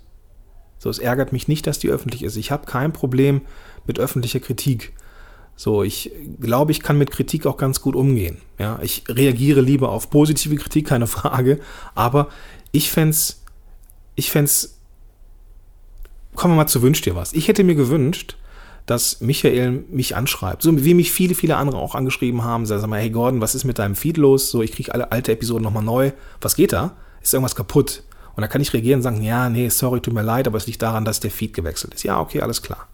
So, 0.78 0.90
es 0.90 0.98
ärgert 0.98 1.32
mich 1.32 1.48
nicht, 1.48 1.66
dass 1.66 1.78
die 1.78 1.90
öffentlich 1.90 2.22
ist. 2.22 2.36
Ich 2.36 2.50
habe 2.50 2.66
kein 2.66 2.92
Problem 2.92 3.42
mit 3.86 3.98
öffentlicher 3.98 4.40
Kritik. 4.40 4.92
So, 5.54 5.82
ich 5.82 6.10
glaube, 6.40 6.72
ich 6.72 6.80
kann 6.80 6.98
mit 6.98 7.10
Kritik 7.10 7.46
auch 7.46 7.56
ganz 7.56 7.80
gut 7.80 7.94
umgehen. 7.94 8.38
Ja, 8.58 8.80
ich 8.82 9.04
reagiere 9.08 9.60
lieber 9.60 9.90
auf 9.90 10.10
positive 10.10 10.56
Kritik, 10.56 10.88
keine 10.88 11.06
Frage, 11.06 11.60
aber 11.94 12.28
ich 12.72 12.90
fände 12.90 13.16
ich 14.14 14.30
fände 14.30 14.50
kommen 16.34 16.54
wir 16.54 16.58
mal 16.58 16.66
zu 16.66 16.82
Wünsch 16.82 17.00
dir 17.02 17.14
was. 17.14 17.32
Ich 17.32 17.48
hätte 17.48 17.64
mir 17.64 17.74
gewünscht, 17.74 18.36
dass 18.86 19.20
Michael 19.20 19.84
mich 19.90 20.16
anschreibt. 20.16 20.62
So 20.62 20.84
wie 20.84 20.94
mich 20.94 21.12
viele, 21.12 21.34
viele 21.34 21.56
andere 21.56 21.78
auch 21.78 21.94
angeschrieben 21.94 22.42
haben. 22.42 22.66
Sag 22.66 22.84
mal, 22.86 23.00
hey 23.00 23.10
Gordon, 23.10 23.40
was 23.40 23.54
ist 23.54 23.64
mit 23.64 23.78
deinem 23.78 23.94
Feed 23.94 24.16
los? 24.16 24.50
So, 24.50 24.62
ich 24.62 24.72
kriege 24.72 24.92
alle 24.92 25.12
alte 25.12 25.32
Episoden 25.32 25.62
nochmal 25.62 25.84
neu. 25.84 26.12
Was 26.40 26.56
geht 26.56 26.72
da? 26.72 26.96
Ist 27.22 27.32
irgendwas 27.32 27.54
kaputt? 27.54 28.02
Und 28.34 28.40
da 28.40 28.48
kann 28.48 28.60
ich 28.60 28.72
reagieren 28.72 28.98
und 28.98 29.02
sagen, 29.02 29.22
ja, 29.22 29.48
nee, 29.48 29.68
sorry, 29.68 30.00
tut 30.00 30.14
mir 30.14 30.22
leid, 30.22 30.46
aber 30.46 30.56
es 30.56 30.66
liegt 30.66 30.82
daran, 30.82 31.04
dass 31.04 31.20
der 31.20 31.30
Feed 31.30 31.54
gewechselt 31.54 31.94
ist. 31.94 32.02
Ja, 32.02 32.18
okay, 32.18 32.40
alles 32.40 32.62
klar. 32.62 32.88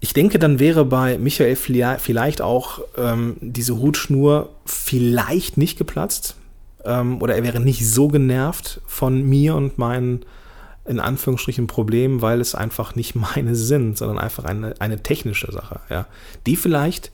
Ich 0.00 0.12
denke, 0.12 0.38
dann 0.38 0.58
wäre 0.58 0.84
bei 0.84 1.18
Michael 1.18 1.56
vielleicht 1.56 2.40
auch 2.40 2.80
ähm, 2.96 3.36
diese 3.40 3.78
Hutschnur 3.78 4.50
vielleicht 4.64 5.56
nicht 5.56 5.78
geplatzt 5.78 6.36
ähm, 6.84 7.20
oder 7.20 7.34
er 7.34 7.42
wäre 7.42 7.60
nicht 7.60 7.88
so 7.88 8.08
genervt 8.08 8.80
von 8.86 9.22
mir 9.28 9.56
und 9.56 9.78
meinen 9.78 10.24
in 10.88 11.00
Anführungsstrichen 11.00 11.66
Problemen, 11.66 12.22
weil 12.22 12.40
es 12.40 12.54
einfach 12.54 12.94
nicht 12.94 13.14
meine 13.14 13.54
sind, 13.54 13.98
sondern 13.98 14.18
einfach 14.18 14.44
eine, 14.44 14.74
eine 14.80 15.02
technische 15.02 15.52
Sache, 15.52 15.80
ja, 15.90 16.06
die 16.46 16.56
vielleicht 16.56 17.12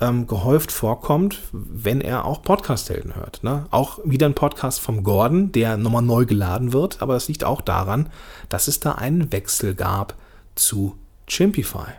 ähm, 0.00 0.26
gehäuft 0.26 0.70
vorkommt, 0.70 1.40
wenn 1.52 2.00
er 2.00 2.24
auch 2.24 2.42
Podcast-Helden 2.42 3.16
hört. 3.16 3.42
Ne? 3.42 3.66
Auch 3.70 3.98
wieder 4.04 4.26
ein 4.26 4.34
Podcast 4.34 4.80
vom 4.80 5.02
Gordon, 5.02 5.50
der 5.52 5.76
nochmal 5.76 6.02
neu 6.02 6.24
geladen 6.24 6.72
wird, 6.72 7.02
aber 7.02 7.16
es 7.16 7.28
liegt 7.28 7.44
auch 7.44 7.60
daran, 7.60 8.08
dass 8.48 8.68
es 8.68 8.80
da 8.80 8.92
einen 8.92 9.32
Wechsel 9.32 9.74
gab 9.74 10.14
zu 10.54 10.96
Chimpify. 11.26 11.92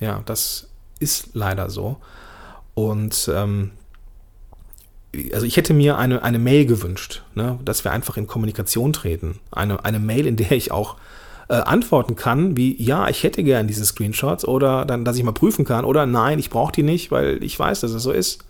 Ja, 0.00 0.22
das 0.26 0.68
ist 1.00 1.30
leider 1.34 1.70
so. 1.70 1.96
Und 2.74 3.28
ähm, 3.34 3.72
also 5.32 5.46
ich 5.46 5.56
hätte 5.56 5.74
mir 5.74 5.96
eine, 5.96 6.22
eine 6.22 6.38
Mail 6.38 6.66
gewünscht, 6.66 7.22
ne, 7.34 7.58
dass 7.64 7.84
wir 7.84 7.92
einfach 7.92 8.16
in 8.16 8.26
Kommunikation 8.26 8.92
treten. 8.92 9.38
Eine, 9.50 9.84
eine 9.84 9.98
Mail, 9.98 10.26
in 10.26 10.36
der 10.36 10.52
ich 10.52 10.70
auch 10.70 10.96
äh, 11.48 11.54
antworten 11.54 12.14
kann, 12.14 12.56
wie 12.56 12.80
ja, 12.82 13.08
ich 13.08 13.22
hätte 13.22 13.42
gern 13.42 13.66
diese 13.66 13.84
Screenshots 13.84 14.44
oder 14.46 14.84
dann, 14.84 15.04
dass 15.04 15.16
ich 15.16 15.24
mal 15.24 15.32
prüfen 15.32 15.64
kann 15.64 15.84
oder 15.84 16.04
nein, 16.04 16.38
ich 16.38 16.50
brauche 16.50 16.72
die 16.72 16.82
nicht, 16.82 17.10
weil 17.10 17.42
ich 17.42 17.58
weiß, 17.58 17.80
dass 17.80 17.92
es 17.92 18.02
so 18.02 18.12
ist. 18.12 18.44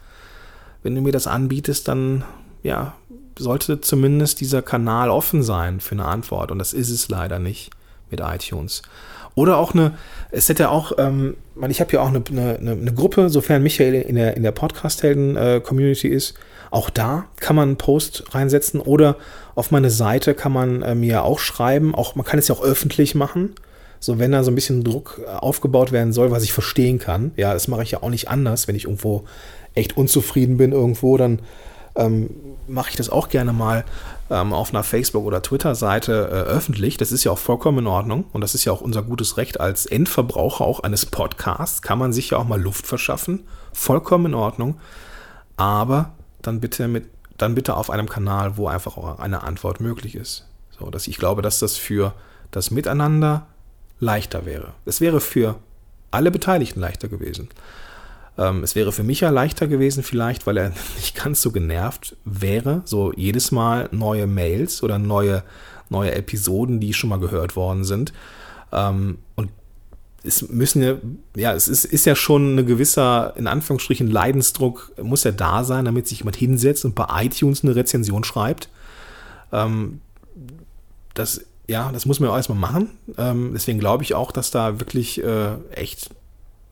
Wenn 0.83 0.95
du 0.95 1.01
mir 1.01 1.13
das 1.13 1.27
anbietest, 1.27 1.87
dann 1.89 2.25
ja, 2.63 2.95
sollte 3.39 3.81
zumindest 3.81 4.41
dieser 4.41 4.63
Kanal 4.63 5.11
offen 5.11 5.43
sein 5.43 5.81
für 5.81 5.93
eine 5.93 6.07
Antwort 6.07 6.51
und 6.51 6.59
das 6.59 6.73
ist 6.73 6.91
es 6.91 7.09
leider 7.09 7.39
nicht 7.39 7.71
mit 8.11 8.21
iTunes. 8.21 8.83
Oder 9.39 9.57
auch 9.59 9.73
eine, 9.73 9.93
es 10.33 10.49
hätte 10.49 10.71
auch, 10.71 10.93
ähm, 10.99 11.37
ich 11.69 11.81
habe 11.81 11.93
ja 11.93 12.01
auch 12.01 12.09
eine, 12.09 12.23
eine, 12.29 12.73
eine, 12.73 12.93
Gruppe, 12.93 13.31
sofern 13.31 13.63
Michael 13.63 13.95
in 13.95 14.17
der, 14.17 14.37
in 14.37 14.43
der 14.43 14.51
Podcast-Helden-Community 14.51 16.09
ist. 16.09 16.35
Auch 16.73 16.91
da 16.91 17.27
kann 17.37 17.55
man 17.55 17.69
einen 17.69 17.79
Post 17.79 18.35
reinsetzen 18.35 18.81
oder 18.81 19.17
auf 19.55 19.71
meine 19.71 19.91
Seite 19.91 20.35
kann 20.35 20.53
man 20.53 20.83
äh, 20.83 20.97
mir 20.97 21.23
auch 21.23 21.39
schreiben. 21.39 21.95
Auch, 21.95 22.17
man 22.17 22.27
kann 22.27 22.41
es 22.41 22.49
ja 22.49 22.55
auch 22.57 22.63
öffentlich 22.63 23.15
machen. 23.15 23.55
So, 24.01 24.19
wenn 24.19 24.33
da 24.33 24.43
so 24.43 24.51
ein 24.51 24.57
bisschen 24.57 24.83
Druck 24.83 25.21
äh, 25.25 25.29
aufgebaut 25.29 25.93
werden 25.93 26.13
soll, 26.13 26.33
was 26.33 26.43
ich 26.43 26.53
verstehen 26.53 26.99
kann. 26.99 27.31
Ja, 27.37 27.53
das 27.53 27.69
mache 27.69 27.85
ich 27.85 27.93
ja 27.93 28.03
auch 28.03 28.11
nicht 28.11 28.29
anders. 28.29 28.67
Wenn 28.67 28.75
ich 28.75 28.85
irgendwo 28.85 29.25
echt 29.75 29.97
unzufrieden 29.97 30.57
bin 30.57 30.73
irgendwo, 30.73 31.17
dann 31.17 31.41
ähm, 31.95 32.31
mache 32.69 32.91
ich 32.91 32.97
das 32.97 33.11
auch 33.11 33.29
gerne 33.29 33.53
mal 33.53 33.85
ähm, 34.31 34.53
auf 34.53 34.71
einer 34.71 34.83
Facebook- 34.83 35.25
oder 35.25 35.43
Twitter-Seite 35.43 36.29
äh, 36.31 36.35
öffentlich. 36.51 36.97
Das 36.97 37.13
ist 37.13 37.25
ja 37.25 37.33
auch 37.33 37.39
vollkommen 37.39 37.79
in 37.79 37.87
Ordnung 37.87 38.25
und 38.33 38.41
das 38.41 38.55
ist 38.55 38.65
ja 38.65 38.73
auch 38.73 38.81
unser 38.81 39.03
gutes 39.03 39.37
Recht 39.37 39.61
als 39.61 39.87
Endverbraucher 39.87 40.65
auch 40.65 40.81
eines 40.81 41.07
Podcasts. 41.07 41.83
Kann 41.83 41.99
man 41.99 42.13
sich 42.13 42.31
ja 42.31 42.39
auch 42.39 42.45
mal 42.45 42.61
Luft 42.61 42.87
verschaffen. 42.87 43.47
Vollkommen 43.73 44.27
in 44.27 44.35
Ordnung. 44.35 44.81
Aber 45.57 46.13
dann 46.43 46.61
bitte 46.61 46.89
mit, 46.89 47.07
dann 47.37 47.55
bitte 47.55 47.77
auf 47.77 47.91
einem 47.91 48.09
Kanal, 48.09 48.57
wo 48.57 48.69
einfach 48.69 48.97
auch 48.97 49.19
eine 49.19 49.43
Antwort 49.43 49.81
möglich 49.81 50.15
ist. 50.15 50.47
So, 50.79 50.91
dass 50.91 51.09
ich 51.09 51.17
glaube, 51.17 51.43
dass 51.43 51.59
das 51.59 51.77
für 51.77 52.15
das 52.51 52.71
Miteinander 52.71 53.47
leichter 54.01 54.47
wäre. 54.47 54.75
Es 54.85 55.01
wäre 55.01 55.21
für 55.21 55.57
alle 56.11 56.31
Beteiligten 56.31 56.81
leichter 56.81 57.09
gewesen. 57.09 57.49
Ähm, 58.39 58.63
es 58.63 58.75
wäre 58.77 58.93
für 58.93 59.03
mich 59.03 59.21
ja 59.21 59.31
leichter 59.31 59.67
gewesen 59.67 60.03
vielleicht, 60.03 60.47
weil 60.47 60.57
er 60.57 60.73
nicht 60.97 61.15
ganz 61.17 61.43
so 61.43 61.51
genervt 61.51 62.17
wäre. 62.25 62.83
So 62.85 63.13
jedes 63.13 63.51
Mal 63.51 63.89
neue 63.91 64.27
Mails 64.27 64.83
oder 64.83 64.99
neue, 64.99 65.43
neue 65.91 66.15
Episoden, 66.15 66.81
die 66.81 66.95
schon 66.95 67.11
mal 67.11 67.19
gehört 67.19 67.57
worden 67.57 67.85
sind. 67.85 68.13
Ähm, 68.73 69.19
und 69.35 69.51
es 70.23 70.49
müssen 70.49 70.83
ja, 70.83 70.97
ja, 71.37 71.53
es 71.55 71.69
ist, 71.69 71.85
ist 71.85 72.05
ja 72.05 72.15
schon 72.15 72.57
ein 72.57 72.67
gewisser, 72.67 73.35
in 73.37 73.47
Anführungsstrichen, 73.47 74.09
Leidensdruck, 74.09 74.93
muss 75.03 75.25
ja 75.25 75.33
da 75.33 75.65
sein, 75.65 75.85
damit 75.85 76.07
sich 76.07 76.21
jemand 76.21 76.37
hinsetzt 76.37 76.85
und 76.85 76.95
bei 76.95 77.07
iTunes 77.25 77.65
eine 77.65 77.75
Rezension 77.75 78.25
schreibt. 78.25 78.69
Ähm, 79.53 80.01
das, 81.15 81.45
ja, 81.67 81.91
das 81.93 82.07
muss 82.07 82.21
man 82.21 82.29
ja 82.29 82.33
auch 82.33 82.37
erstmal 82.37 82.59
machen. 82.59 82.91
Ähm, 83.17 83.51
deswegen 83.55 83.79
glaube 83.79 84.05
ich 84.05 84.15
auch, 84.15 84.33
dass 84.33 84.51
da 84.51 84.81
wirklich 84.81 85.23
äh, 85.23 85.55
echt 85.73 86.11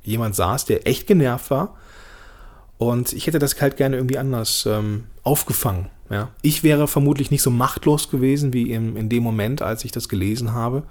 jemand 0.06 0.34
saß, 0.34 0.64
der 0.64 0.86
echt 0.86 1.06
genervt 1.06 1.50
war. 1.50 1.76
Und 2.78 3.12
ich 3.12 3.26
hätte 3.26 3.38
das 3.38 3.60
halt 3.60 3.76
gerne 3.76 3.96
irgendwie 3.96 4.18
anders 4.18 4.66
ähm, 4.66 5.04
aufgefangen. 5.22 5.88
Ja. 6.10 6.30
Ich 6.42 6.62
wäre 6.62 6.86
vermutlich 6.88 7.30
nicht 7.30 7.42
so 7.42 7.50
machtlos 7.50 8.10
gewesen 8.10 8.52
wie 8.52 8.70
in, 8.70 8.96
in 8.96 9.08
dem 9.08 9.22
Moment, 9.22 9.62
als 9.62 9.84
ich 9.84 9.92
das 9.92 10.08
gelesen 10.08 10.52
habe. 10.52 10.84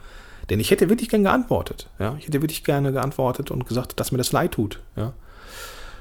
Denn 0.49 0.59
ich 0.59 0.71
hätte 0.71 0.89
wirklich 0.89 1.09
gern 1.09 1.23
geantwortet. 1.23 1.89
Ja. 1.99 2.15
Ich 2.19 2.27
hätte 2.27 2.41
wirklich 2.41 2.63
gerne 2.63 2.91
geantwortet 2.91 3.51
und 3.51 3.67
gesagt, 3.67 3.99
dass 3.99 4.11
mir 4.11 4.17
das 4.17 4.31
leid 4.31 4.51
tut. 4.51 4.81
Ja. 4.95 5.13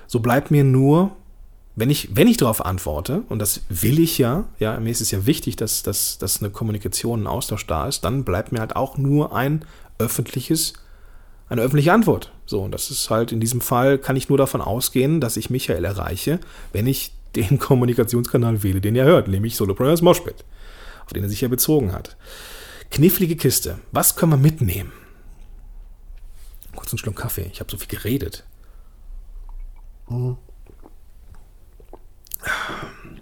So 0.06 0.20
bleibt 0.20 0.50
mir 0.50 0.64
nur 0.64 1.12
wenn 1.76 1.90
ich, 1.90 2.14
wenn 2.14 2.28
ich 2.28 2.36
darauf 2.36 2.64
antworte, 2.64 3.24
und 3.28 3.40
das 3.40 3.62
will 3.68 3.98
ich 3.98 4.18
ja, 4.18 4.44
ja, 4.58 4.78
mir 4.78 4.90
ist 4.90 5.00
es 5.00 5.10
ja 5.10 5.26
wichtig, 5.26 5.56
dass, 5.56 5.82
dass, 5.82 6.18
dass 6.18 6.40
eine 6.40 6.50
Kommunikation, 6.50 7.24
ein 7.24 7.26
Austausch 7.26 7.66
da 7.66 7.88
ist, 7.88 8.04
dann 8.04 8.24
bleibt 8.24 8.52
mir 8.52 8.60
halt 8.60 8.76
auch 8.76 8.96
nur 8.96 9.34
ein 9.34 9.64
öffentliches, 9.98 10.74
eine 11.48 11.62
öffentliche 11.62 11.92
Antwort. 11.92 12.32
So, 12.46 12.62
und 12.62 12.72
das 12.72 12.90
ist 12.90 13.10
halt 13.10 13.32
in 13.32 13.40
diesem 13.40 13.60
Fall, 13.60 13.98
kann 13.98 14.16
ich 14.16 14.28
nur 14.28 14.38
davon 14.38 14.60
ausgehen, 14.60 15.20
dass 15.20 15.36
ich 15.36 15.50
Michael 15.50 15.84
erreiche, 15.84 16.40
wenn 16.72 16.86
ich 16.86 17.12
den 17.36 17.58
Kommunikationskanal 17.58 18.62
wähle, 18.62 18.80
den 18.80 18.94
er 18.94 19.06
hört, 19.06 19.28
nämlich 19.28 19.56
Solopreneurs 19.56 20.02
Moshpit, 20.02 20.44
auf 21.04 21.12
den 21.12 21.24
er 21.24 21.28
sich 21.28 21.40
ja 21.40 21.48
bezogen 21.48 21.92
hat. 21.92 22.16
Knifflige 22.90 23.34
Kiste. 23.34 23.78
Was 23.90 24.14
können 24.14 24.32
wir 24.32 24.36
mitnehmen? 24.36 24.92
Kurz 26.76 26.92
einen 26.92 26.98
Schluck 26.98 27.16
Kaffee. 27.16 27.50
Ich 27.52 27.60
habe 27.60 27.70
so 27.70 27.76
viel 27.76 27.88
geredet. 27.88 28.44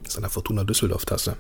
Das 0.02 0.12
ist 0.12 0.18
eine 0.18 0.28
Fortuna 0.28 0.64
Düsseldorf-Tasse. 0.64 1.36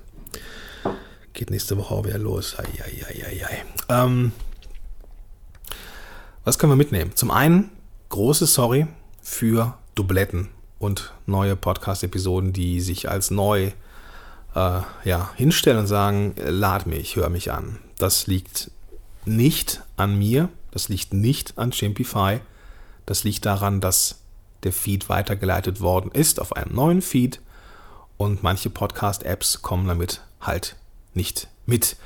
Geht 1.32 1.50
nächste 1.50 1.76
Woche 1.76 1.94
auch 1.94 2.06
wieder 2.06 2.18
los. 2.18 2.56
Ei, 2.58 2.64
ei, 2.82 3.04
ei, 3.06 3.26
ei, 3.26 3.46
ei. 3.46 3.64
Ähm, 3.88 4.32
was 6.44 6.58
können 6.58 6.72
wir 6.72 6.76
mitnehmen? 6.76 7.12
Zum 7.14 7.30
einen, 7.30 7.70
große 8.08 8.46
Sorry 8.46 8.86
für 9.20 9.78
Dubletten 9.94 10.48
und 10.78 11.12
neue 11.26 11.56
Podcast-Episoden, 11.56 12.52
die 12.52 12.80
sich 12.80 13.08
als 13.08 13.30
neu 13.30 13.70
äh, 14.54 14.80
ja, 15.04 15.30
hinstellen 15.36 15.80
und 15.80 15.86
sagen, 15.86 16.34
lad 16.36 16.86
mich, 16.86 17.16
hör 17.16 17.28
mich 17.28 17.52
an. 17.52 17.78
Das 17.98 18.26
liegt 18.26 18.70
nicht 19.24 19.82
an 19.96 20.18
mir, 20.18 20.48
das 20.72 20.88
liegt 20.88 21.14
nicht 21.14 21.58
an 21.58 21.70
Chimpify, 21.70 22.40
das 23.06 23.24
liegt 23.24 23.46
daran, 23.46 23.80
dass 23.80 24.16
der 24.64 24.72
Feed 24.72 25.08
weitergeleitet 25.08 25.80
worden 25.80 26.10
ist 26.12 26.40
auf 26.40 26.56
einen 26.56 26.74
neuen 26.74 27.02
Feed 27.02 27.40
und 28.16 28.42
manche 28.42 28.70
Podcast-Apps 28.70 29.62
kommen 29.62 29.86
damit 29.86 30.22
halt 30.40 30.76
nicht 31.14 31.48
mit. 31.66 31.96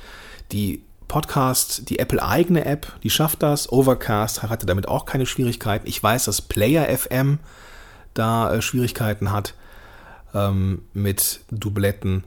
Die 0.51 0.83
Podcast, 1.07 1.89
die 1.89 1.99
Apple-eigene 1.99 2.65
App, 2.65 2.87
die 3.03 3.09
schafft 3.09 3.43
das. 3.43 3.71
Overcast 3.71 4.43
hatte 4.43 4.65
damit 4.65 4.87
auch 4.87 5.05
keine 5.05 5.25
Schwierigkeiten. 5.25 5.87
Ich 5.87 6.01
weiß, 6.01 6.25
dass 6.25 6.41
Player 6.41 6.85
FM 6.85 7.39
da 8.13 8.53
äh, 8.53 8.61
Schwierigkeiten 8.61 9.31
hat 9.31 9.53
ähm, 10.33 10.83
mit 10.93 11.41
Dubletten. 11.51 12.23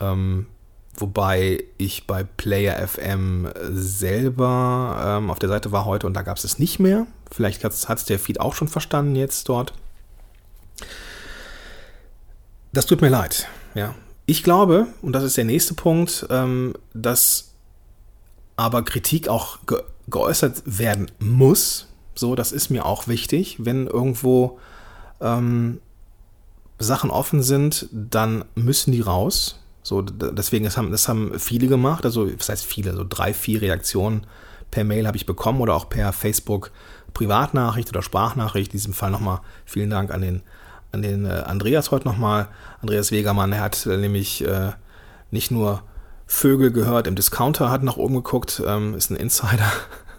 Ähm, 0.00 0.46
wobei 0.96 1.64
ich 1.78 2.06
bei 2.06 2.24
Player 2.24 2.86
FM 2.86 3.48
selber 3.70 5.18
ähm, 5.18 5.30
auf 5.30 5.38
der 5.38 5.48
Seite 5.48 5.72
war 5.72 5.84
heute 5.84 6.06
und 6.06 6.14
da 6.14 6.22
gab 6.22 6.36
es 6.36 6.44
es 6.44 6.58
nicht 6.58 6.78
mehr. 6.78 7.06
Vielleicht 7.30 7.64
hat 7.64 7.72
es 7.72 8.04
der 8.04 8.18
Feed 8.18 8.40
auch 8.40 8.54
schon 8.54 8.68
verstanden 8.68 9.16
jetzt 9.16 9.48
dort. 9.48 9.72
Das 12.72 12.86
tut 12.86 13.00
mir 13.00 13.08
leid. 13.08 13.48
Ja. 13.74 13.94
Ich 14.26 14.42
glaube, 14.42 14.86
und 15.02 15.12
das 15.12 15.22
ist 15.22 15.36
der 15.36 15.44
nächste 15.44 15.74
Punkt, 15.74 16.26
ähm, 16.30 16.74
dass 16.92 17.53
aber 18.56 18.82
Kritik 18.82 19.28
auch 19.28 19.58
ge 19.66 19.82
geäußert 20.06 20.62
werden 20.66 21.10
muss. 21.18 21.88
So, 22.14 22.34
das 22.34 22.52
ist 22.52 22.68
mir 22.68 22.84
auch 22.84 23.08
wichtig. 23.08 23.56
Wenn 23.60 23.86
irgendwo 23.86 24.58
ähm, 25.22 25.80
Sachen 26.78 27.10
offen 27.10 27.42
sind, 27.42 27.88
dann 27.90 28.44
müssen 28.54 28.92
die 28.92 29.00
raus. 29.00 29.60
So, 29.82 30.02
deswegen, 30.02 30.64
das 30.64 30.76
haben, 30.76 30.90
das 30.90 31.08
haben 31.08 31.38
viele 31.38 31.68
gemacht, 31.68 32.04
also 32.04 32.26
das 32.26 32.48
heißt 32.48 32.64
viele, 32.64 32.94
so 32.94 33.04
drei, 33.08 33.32
vier 33.32 33.62
Reaktionen 33.62 34.26
per 34.70 34.84
Mail 34.84 35.06
habe 35.06 35.16
ich 35.16 35.24
bekommen 35.24 35.60
oder 35.60 35.74
auch 35.74 35.88
per 35.88 36.12
Facebook 36.12 36.70
Privatnachricht 37.12 37.88
oder 37.90 38.02
Sprachnachricht. 38.02 38.72
In 38.72 38.78
diesem 38.78 38.92
Fall 38.92 39.10
nochmal 39.10 39.40
vielen 39.64 39.90
Dank 39.90 40.10
an 40.10 40.20
den, 40.20 40.42
an 40.92 41.00
den 41.00 41.26
äh, 41.26 41.44
Andreas 41.46 41.90
heute 41.90 42.08
nochmal. 42.08 42.48
Andreas 42.82 43.12
Wegermann, 43.12 43.52
er 43.52 43.60
hat 43.60 43.86
äh, 43.86 43.96
nämlich 43.96 44.44
äh, 44.44 44.72
nicht 45.30 45.50
nur 45.50 45.82
Vögel 46.26 46.72
gehört 46.72 47.06
im 47.06 47.14
Discounter, 47.14 47.70
hat 47.70 47.82
nach 47.82 47.96
oben 47.96 48.14
geguckt, 48.14 48.62
ähm, 48.66 48.94
ist 48.94 49.10
ein 49.10 49.16
Insider. 49.16 49.70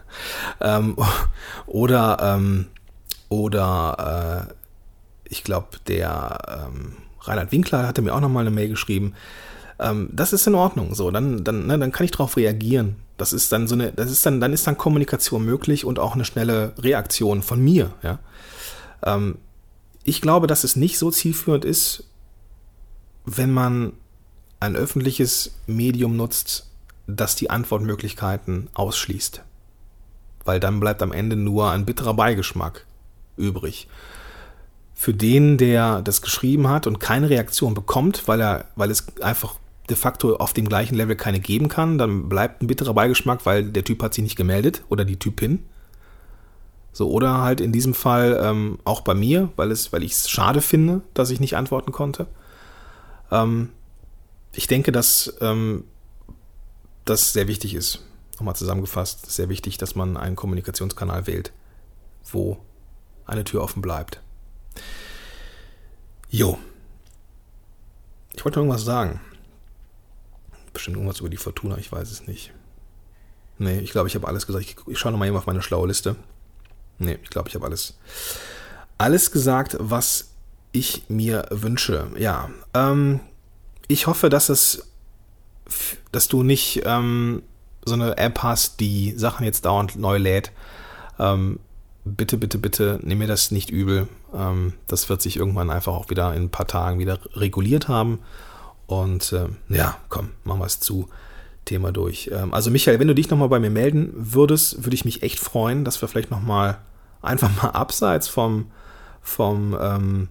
ähm, 0.61 0.95
oder 1.65 2.17
ähm, 2.21 2.67
oder 3.29 4.47
äh, 4.49 4.53
ich 5.29 5.43
glaube, 5.43 5.67
der 5.87 6.67
ähm, 6.67 6.93
Reinhard 7.21 7.51
Winkler 7.51 7.87
hatte 7.87 8.01
mir 8.01 8.13
auch 8.13 8.21
nochmal 8.21 8.45
eine 8.45 8.55
Mail 8.55 8.69
geschrieben. 8.69 9.13
Ähm, 9.79 10.09
das 10.11 10.33
ist 10.33 10.47
in 10.47 10.55
Ordnung. 10.55 10.95
So, 10.95 11.11
dann, 11.11 11.43
dann, 11.43 11.67
ne, 11.67 11.77
dann 11.77 11.91
kann 11.91 12.05
ich 12.05 12.11
darauf 12.11 12.37
reagieren. 12.37 12.95
Das 13.17 13.33
ist 13.33 13.51
dann 13.51 13.67
so 13.67 13.75
eine, 13.75 13.91
das 13.91 14.11
ist 14.11 14.25
dann, 14.25 14.39
dann 14.39 14.53
ist 14.53 14.67
dann 14.67 14.77
Kommunikation 14.77 15.43
möglich 15.43 15.85
und 15.85 15.99
auch 15.99 16.15
eine 16.15 16.25
schnelle 16.25 16.73
Reaktion 16.77 17.41
von 17.41 17.61
mir. 17.61 17.91
Ja? 18.03 18.19
Ähm, 19.03 19.37
ich 20.03 20.21
glaube, 20.21 20.47
dass 20.47 20.63
es 20.63 20.75
nicht 20.75 20.97
so 20.97 21.11
zielführend 21.11 21.65
ist, 21.65 22.03
wenn 23.25 23.51
man 23.51 23.93
ein 24.59 24.75
öffentliches 24.75 25.55
Medium 25.67 26.15
nutzt, 26.17 26.69
das 27.07 27.35
die 27.35 27.49
Antwortmöglichkeiten 27.49 28.69
ausschließt. 28.73 29.43
Weil 30.43 30.59
dann 30.59 30.79
bleibt 30.79 31.01
am 31.01 31.11
Ende 31.11 31.35
nur 31.35 31.71
ein 31.71 31.85
bitterer 31.85 32.13
Beigeschmack 32.13 32.85
übrig 33.37 33.87
für 34.95 35.13
den, 35.13 35.57
der 35.57 36.01
das 36.01 36.21
geschrieben 36.21 36.69
hat 36.69 36.87
und 36.87 36.99
keine 36.99 37.29
Reaktion 37.29 37.73
bekommt, 37.73 38.27
weil 38.27 38.41
er, 38.41 38.65
weil 38.75 38.89
es 38.89 39.05
einfach 39.21 39.55
de 39.89 39.97
facto 39.97 40.37
auf 40.37 40.53
dem 40.53 40.67
gleichen 40.67 40.95
Level 40.95 41.17
keine 41.17 41.39
geben 41.39 41.67
kann, 41.67 41.97
dann 41.97 42.29
bleibt 42.29 42.63
ein 42.63 42.67
bitterer 42.67 42.93
Beigeschmack, 42.93 43.45
weil 43.45 43.65
der 43.65 43.83
Typ 43.83 44.01
hat 44.01 44.13
sich 44.13 44.23
nicht 44.23 44.37
gemeldet 44.37 44.83
oder 44.89 45.03
die 45.05 45.19
Typin. 45.19 45.63
So, 46.93 47.11
oder 47.11 47.41
halt 47.41 47.59
in 47.59 47.73
diesem 47.73 47.93
Fall 47.93 48.39
ähm, 48.41 48.79
auch 48.85 49.01
bei 49.01 49.13
mir, 49.13 49.49
weil, 49.57 49.69
es, 49.69 49.91
weil 49.91 50.01
ich 50.01 50.13
es 50.13 50.29
schade 50.29 50.61
finde, 50.61 51.01
dass 51.13 51.29
ich 51.29 51.41
nicht 51.41 51.57
antworten 51.57 51.91
konnte. 51.91 52.25
Ähm, 53.31 53.69
ich 54.55 54.67
denke, 54.67 54.91
dass 54.91 55.35
ähm, 55.41 55.85
das 57.05 57.33
sehr 57.33 57.47
wichtig 57.47 57.73
ist. 57.73 58.03
Nochmal 58.35 58.55
zusammengefasst, 58.55 59.31
sehr 59.31 59.49
wichtig, 59.49 59.77
dass 59.77 59.95
man 59.95 60.17
einen 60.17 60.35
Kommunikationskanal 60.35 61.27
wählt, 61.27 61.53
wo 62.31 62.57
eine 63.25 63.43
Tür 63.43 63.61
offen 63.63 63.81
bleibt. 63.81 64.21
Jo. 66.29 66.57
Ich 68.33 68.43
wollte 68.43 68.59
irgendwas 68.59 68.83
sagen. 68.83 69.21
Bestimmt 70.73 70.97
irgendwas 70.97 71.21
über 71.21 71.29
die 71.29 71.37
Fortuna, 71.37 71.77
ich 71.77 71.91
weiß 71.91 72.11
es 72.11 72.27
nicht. 72.27 72.51
Nee, 73.57 73.79
ich 73.79 73.91
glaube, 73.91 74.09
ich 74.09 74.15
habe 74.15 74.27
alles 74.27 74.45
gesagt. 74.45 74.75
Ich, 74.87 74.99
schaue 74.99 75.13
nochmal 75.13 75.29
eben 75.29 75.37
auf 75.37 75.45
meine 75.45 75.61
schlaue 75.61 75.87
Liste. 75.87 76.17
Nee, 76.97 77.17
ich 77.23 77.29
glaube, 77.29 77.47
ich 77.47 77.55
habe 77.55 77.65
alles, 77.65 77.97
alles 78.97 79.31
gesagt, 79.31 79.77
was 79.79 80.31
ich 80.73 81.05
mir 81.07 81.45
wünsche. 81.51 82.11
Ja, 82.17 82.49
ähm, 82.73 83.21
ich 83.87 84.07
hoffe, 84.07 84.29
dass 84.29 84.49
es, 84.49 84.87
dass 86.11 86.27
du 86.27 86.43
nicht 86.43 86.83
ähm, 86.85 87.43
so 87.85 87.93
eine 87.93 88.17
App 88.17 88.43
hast, 88.43 88.79
die 88.79 89.13
Sachen 89.15 89.45
jetzt 89.45 89.65
dauernd 89.65 89.95
neu 89.95 90.17
lädt. 90.17 90.51
Ähm, 91.19 91.59
bitte, 92.03 92.37
bitte, 92.37 92.57
bitte, 92.57 92.99
nimm 93.03 93.19
mir 93.19 93.27
das 93.27 93.51
nicht 93.51 93.69
übel. 93.69 94.07
Ähm, 94.33 94.73
das 94.87 95.09
wird 95.09 95.21
sich 95.21 95.37
irgendwann 95.37 95.69
einfach 95.69 95.93
auch 95.93 96.09
wieder 96.09 96.33
in 96.33 96.43
ein 96.43 96.49
paar 96.49 96.67
Tagen 96.67 96.99
wieder 96.99 97.19
reguliert 97.33 97.87
haben. 97.87 98.19
Und 98.87 99.33
äh, 99.33 99.47
ja, 99.69 99.97
komm, 100.09 100.31
machen 100.43 100.59
wir 100.59 100.65
es 100.65 100.79
zu. 100.79 101.09
Thema 101.65 101.91
durch. 101.91 102.29
Ähm, 102.31 102.53
also 102.53 102.71
Michael, 102.71 102.99
wenn 102.99 103.07
du 103.07 103.15
dich 103.15 103.29
nochmal 103.29 103.49
bei 103.49 103.59
mir 103.59 103.71
melden 103.71 104.11
würdest, 104.15 104.85
würde 104.85 104.95
ich 104.95 105.03
mich 105.03 105.23
echt 105.23 105.39
freuen, 105.39 105.83
dass 105.83 106.01
wir 106.01 106.07
vielleicht 106.07 106.31
nochmal 106.31 106.77
einfach 107.21 107.49
mal 107.61 107.71
abseits 107.71 108.27
vom, 108.27 108.67
vom, 109.21 109.75
ähm, 109.79 110.27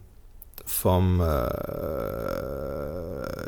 vom 0.65 1.21
äh, 1.21 1.25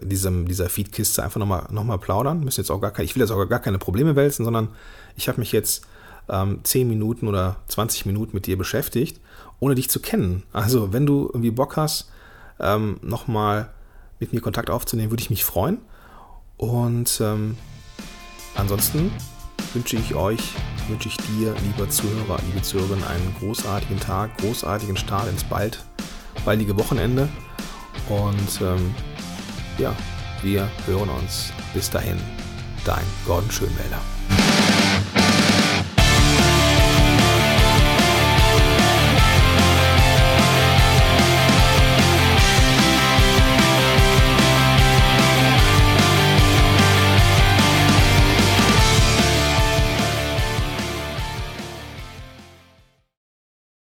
diesem, 0.07 0.47
dieser 0.47 0.69
Feedkiste 0.69 1.23
einfach 1.23 1.41
nochmal 1.41 1.67
noch 1.71 1.85
mal 1.85 1.99
plaudern. 1.99 2.45
Müssen 2.45 2.61
jetzt 2.61 2.71
auch 2.71 2.81
gar 2.81 2.91
keine, 2.91 3.05
ich 3.07 3.15
will 3.15 3.23
jetzt 3.23 3.31
auch 3.31 3.45
gar 3.47 3.61
keine 3.61 3.79
Probleme 3.79 4.17
wälzen, 4.17 4.45
sondern 4.45 4.69
ich 5.17 5.29
habe 5.29 5.41
mich 5.41 5.53
jetzt 5.53 5.87
ähm, 6.29 6.61
10 6.63 6.89
Minuten 6.89 7.29
oder 7.29 7.57
20 7.69 8.07
Minuten 8.07 8.33
mit 8.35 8.47
dir 8.47 8.59
beschäftigt, 8.59 9.21
ohne 9.61 9.75
dich 9.75 9.91
zu 9.91 10.01
kennen. 10.01 10.43
Also, 10.53 10.93
wenn 10.93 11.07
du 11.07 11.27
irgendwie 11.27 11.51
Bock 11.51 11.77
hast, 11.77 12.11
ähm, 12.61 12.99
nochmal 13.03 13.71
mit 14.19 14.33
mir 14.33 14.41
Kontakt 14.41 14.71
aufzunehmen, 14.71 15.11
würde 15.11 15.23
ich 15.23 15.31
mich 15.31 15.45
freuen. 15.45 15.79
Und 16.57 17.21
ähm, 17.21 17.57
ansonsten 18.55 19.11
wünsche 19.75 19.97
ich 19.97 20.15
euch, 20.15 20.41
wünsche 20.89 21.09
ich 21.09 21.17
dir, 21.17 21.55
lieber 21.63 21.89
Zuhörer, 21.89 22.39
liebe 22.47 22.63
Zuhörerin, 22.63 23.05
einen 23.05 23.35
großartigen 23.41 24.01
Tag, 24.01 24.37
großartigen 24.39 24.97
Start 24.97 25.29
ins 25.29 25.45
bald, 25.45 25.85
baldige 26.47 26.79
Wochenende. 26.79 27.29
Und 28.09 28.61
ähm, 28.63 28.95
ja, 29.77 29.95
wir 30.43 30.71
hören 30.87 31.11
uns. 31.11 31.53
Bis 31.75 31.91
dahin, 31.91 32.19
dein 32.87 33.05
Gordon 33.27 33.51
Schönwälder. 33.51 34.16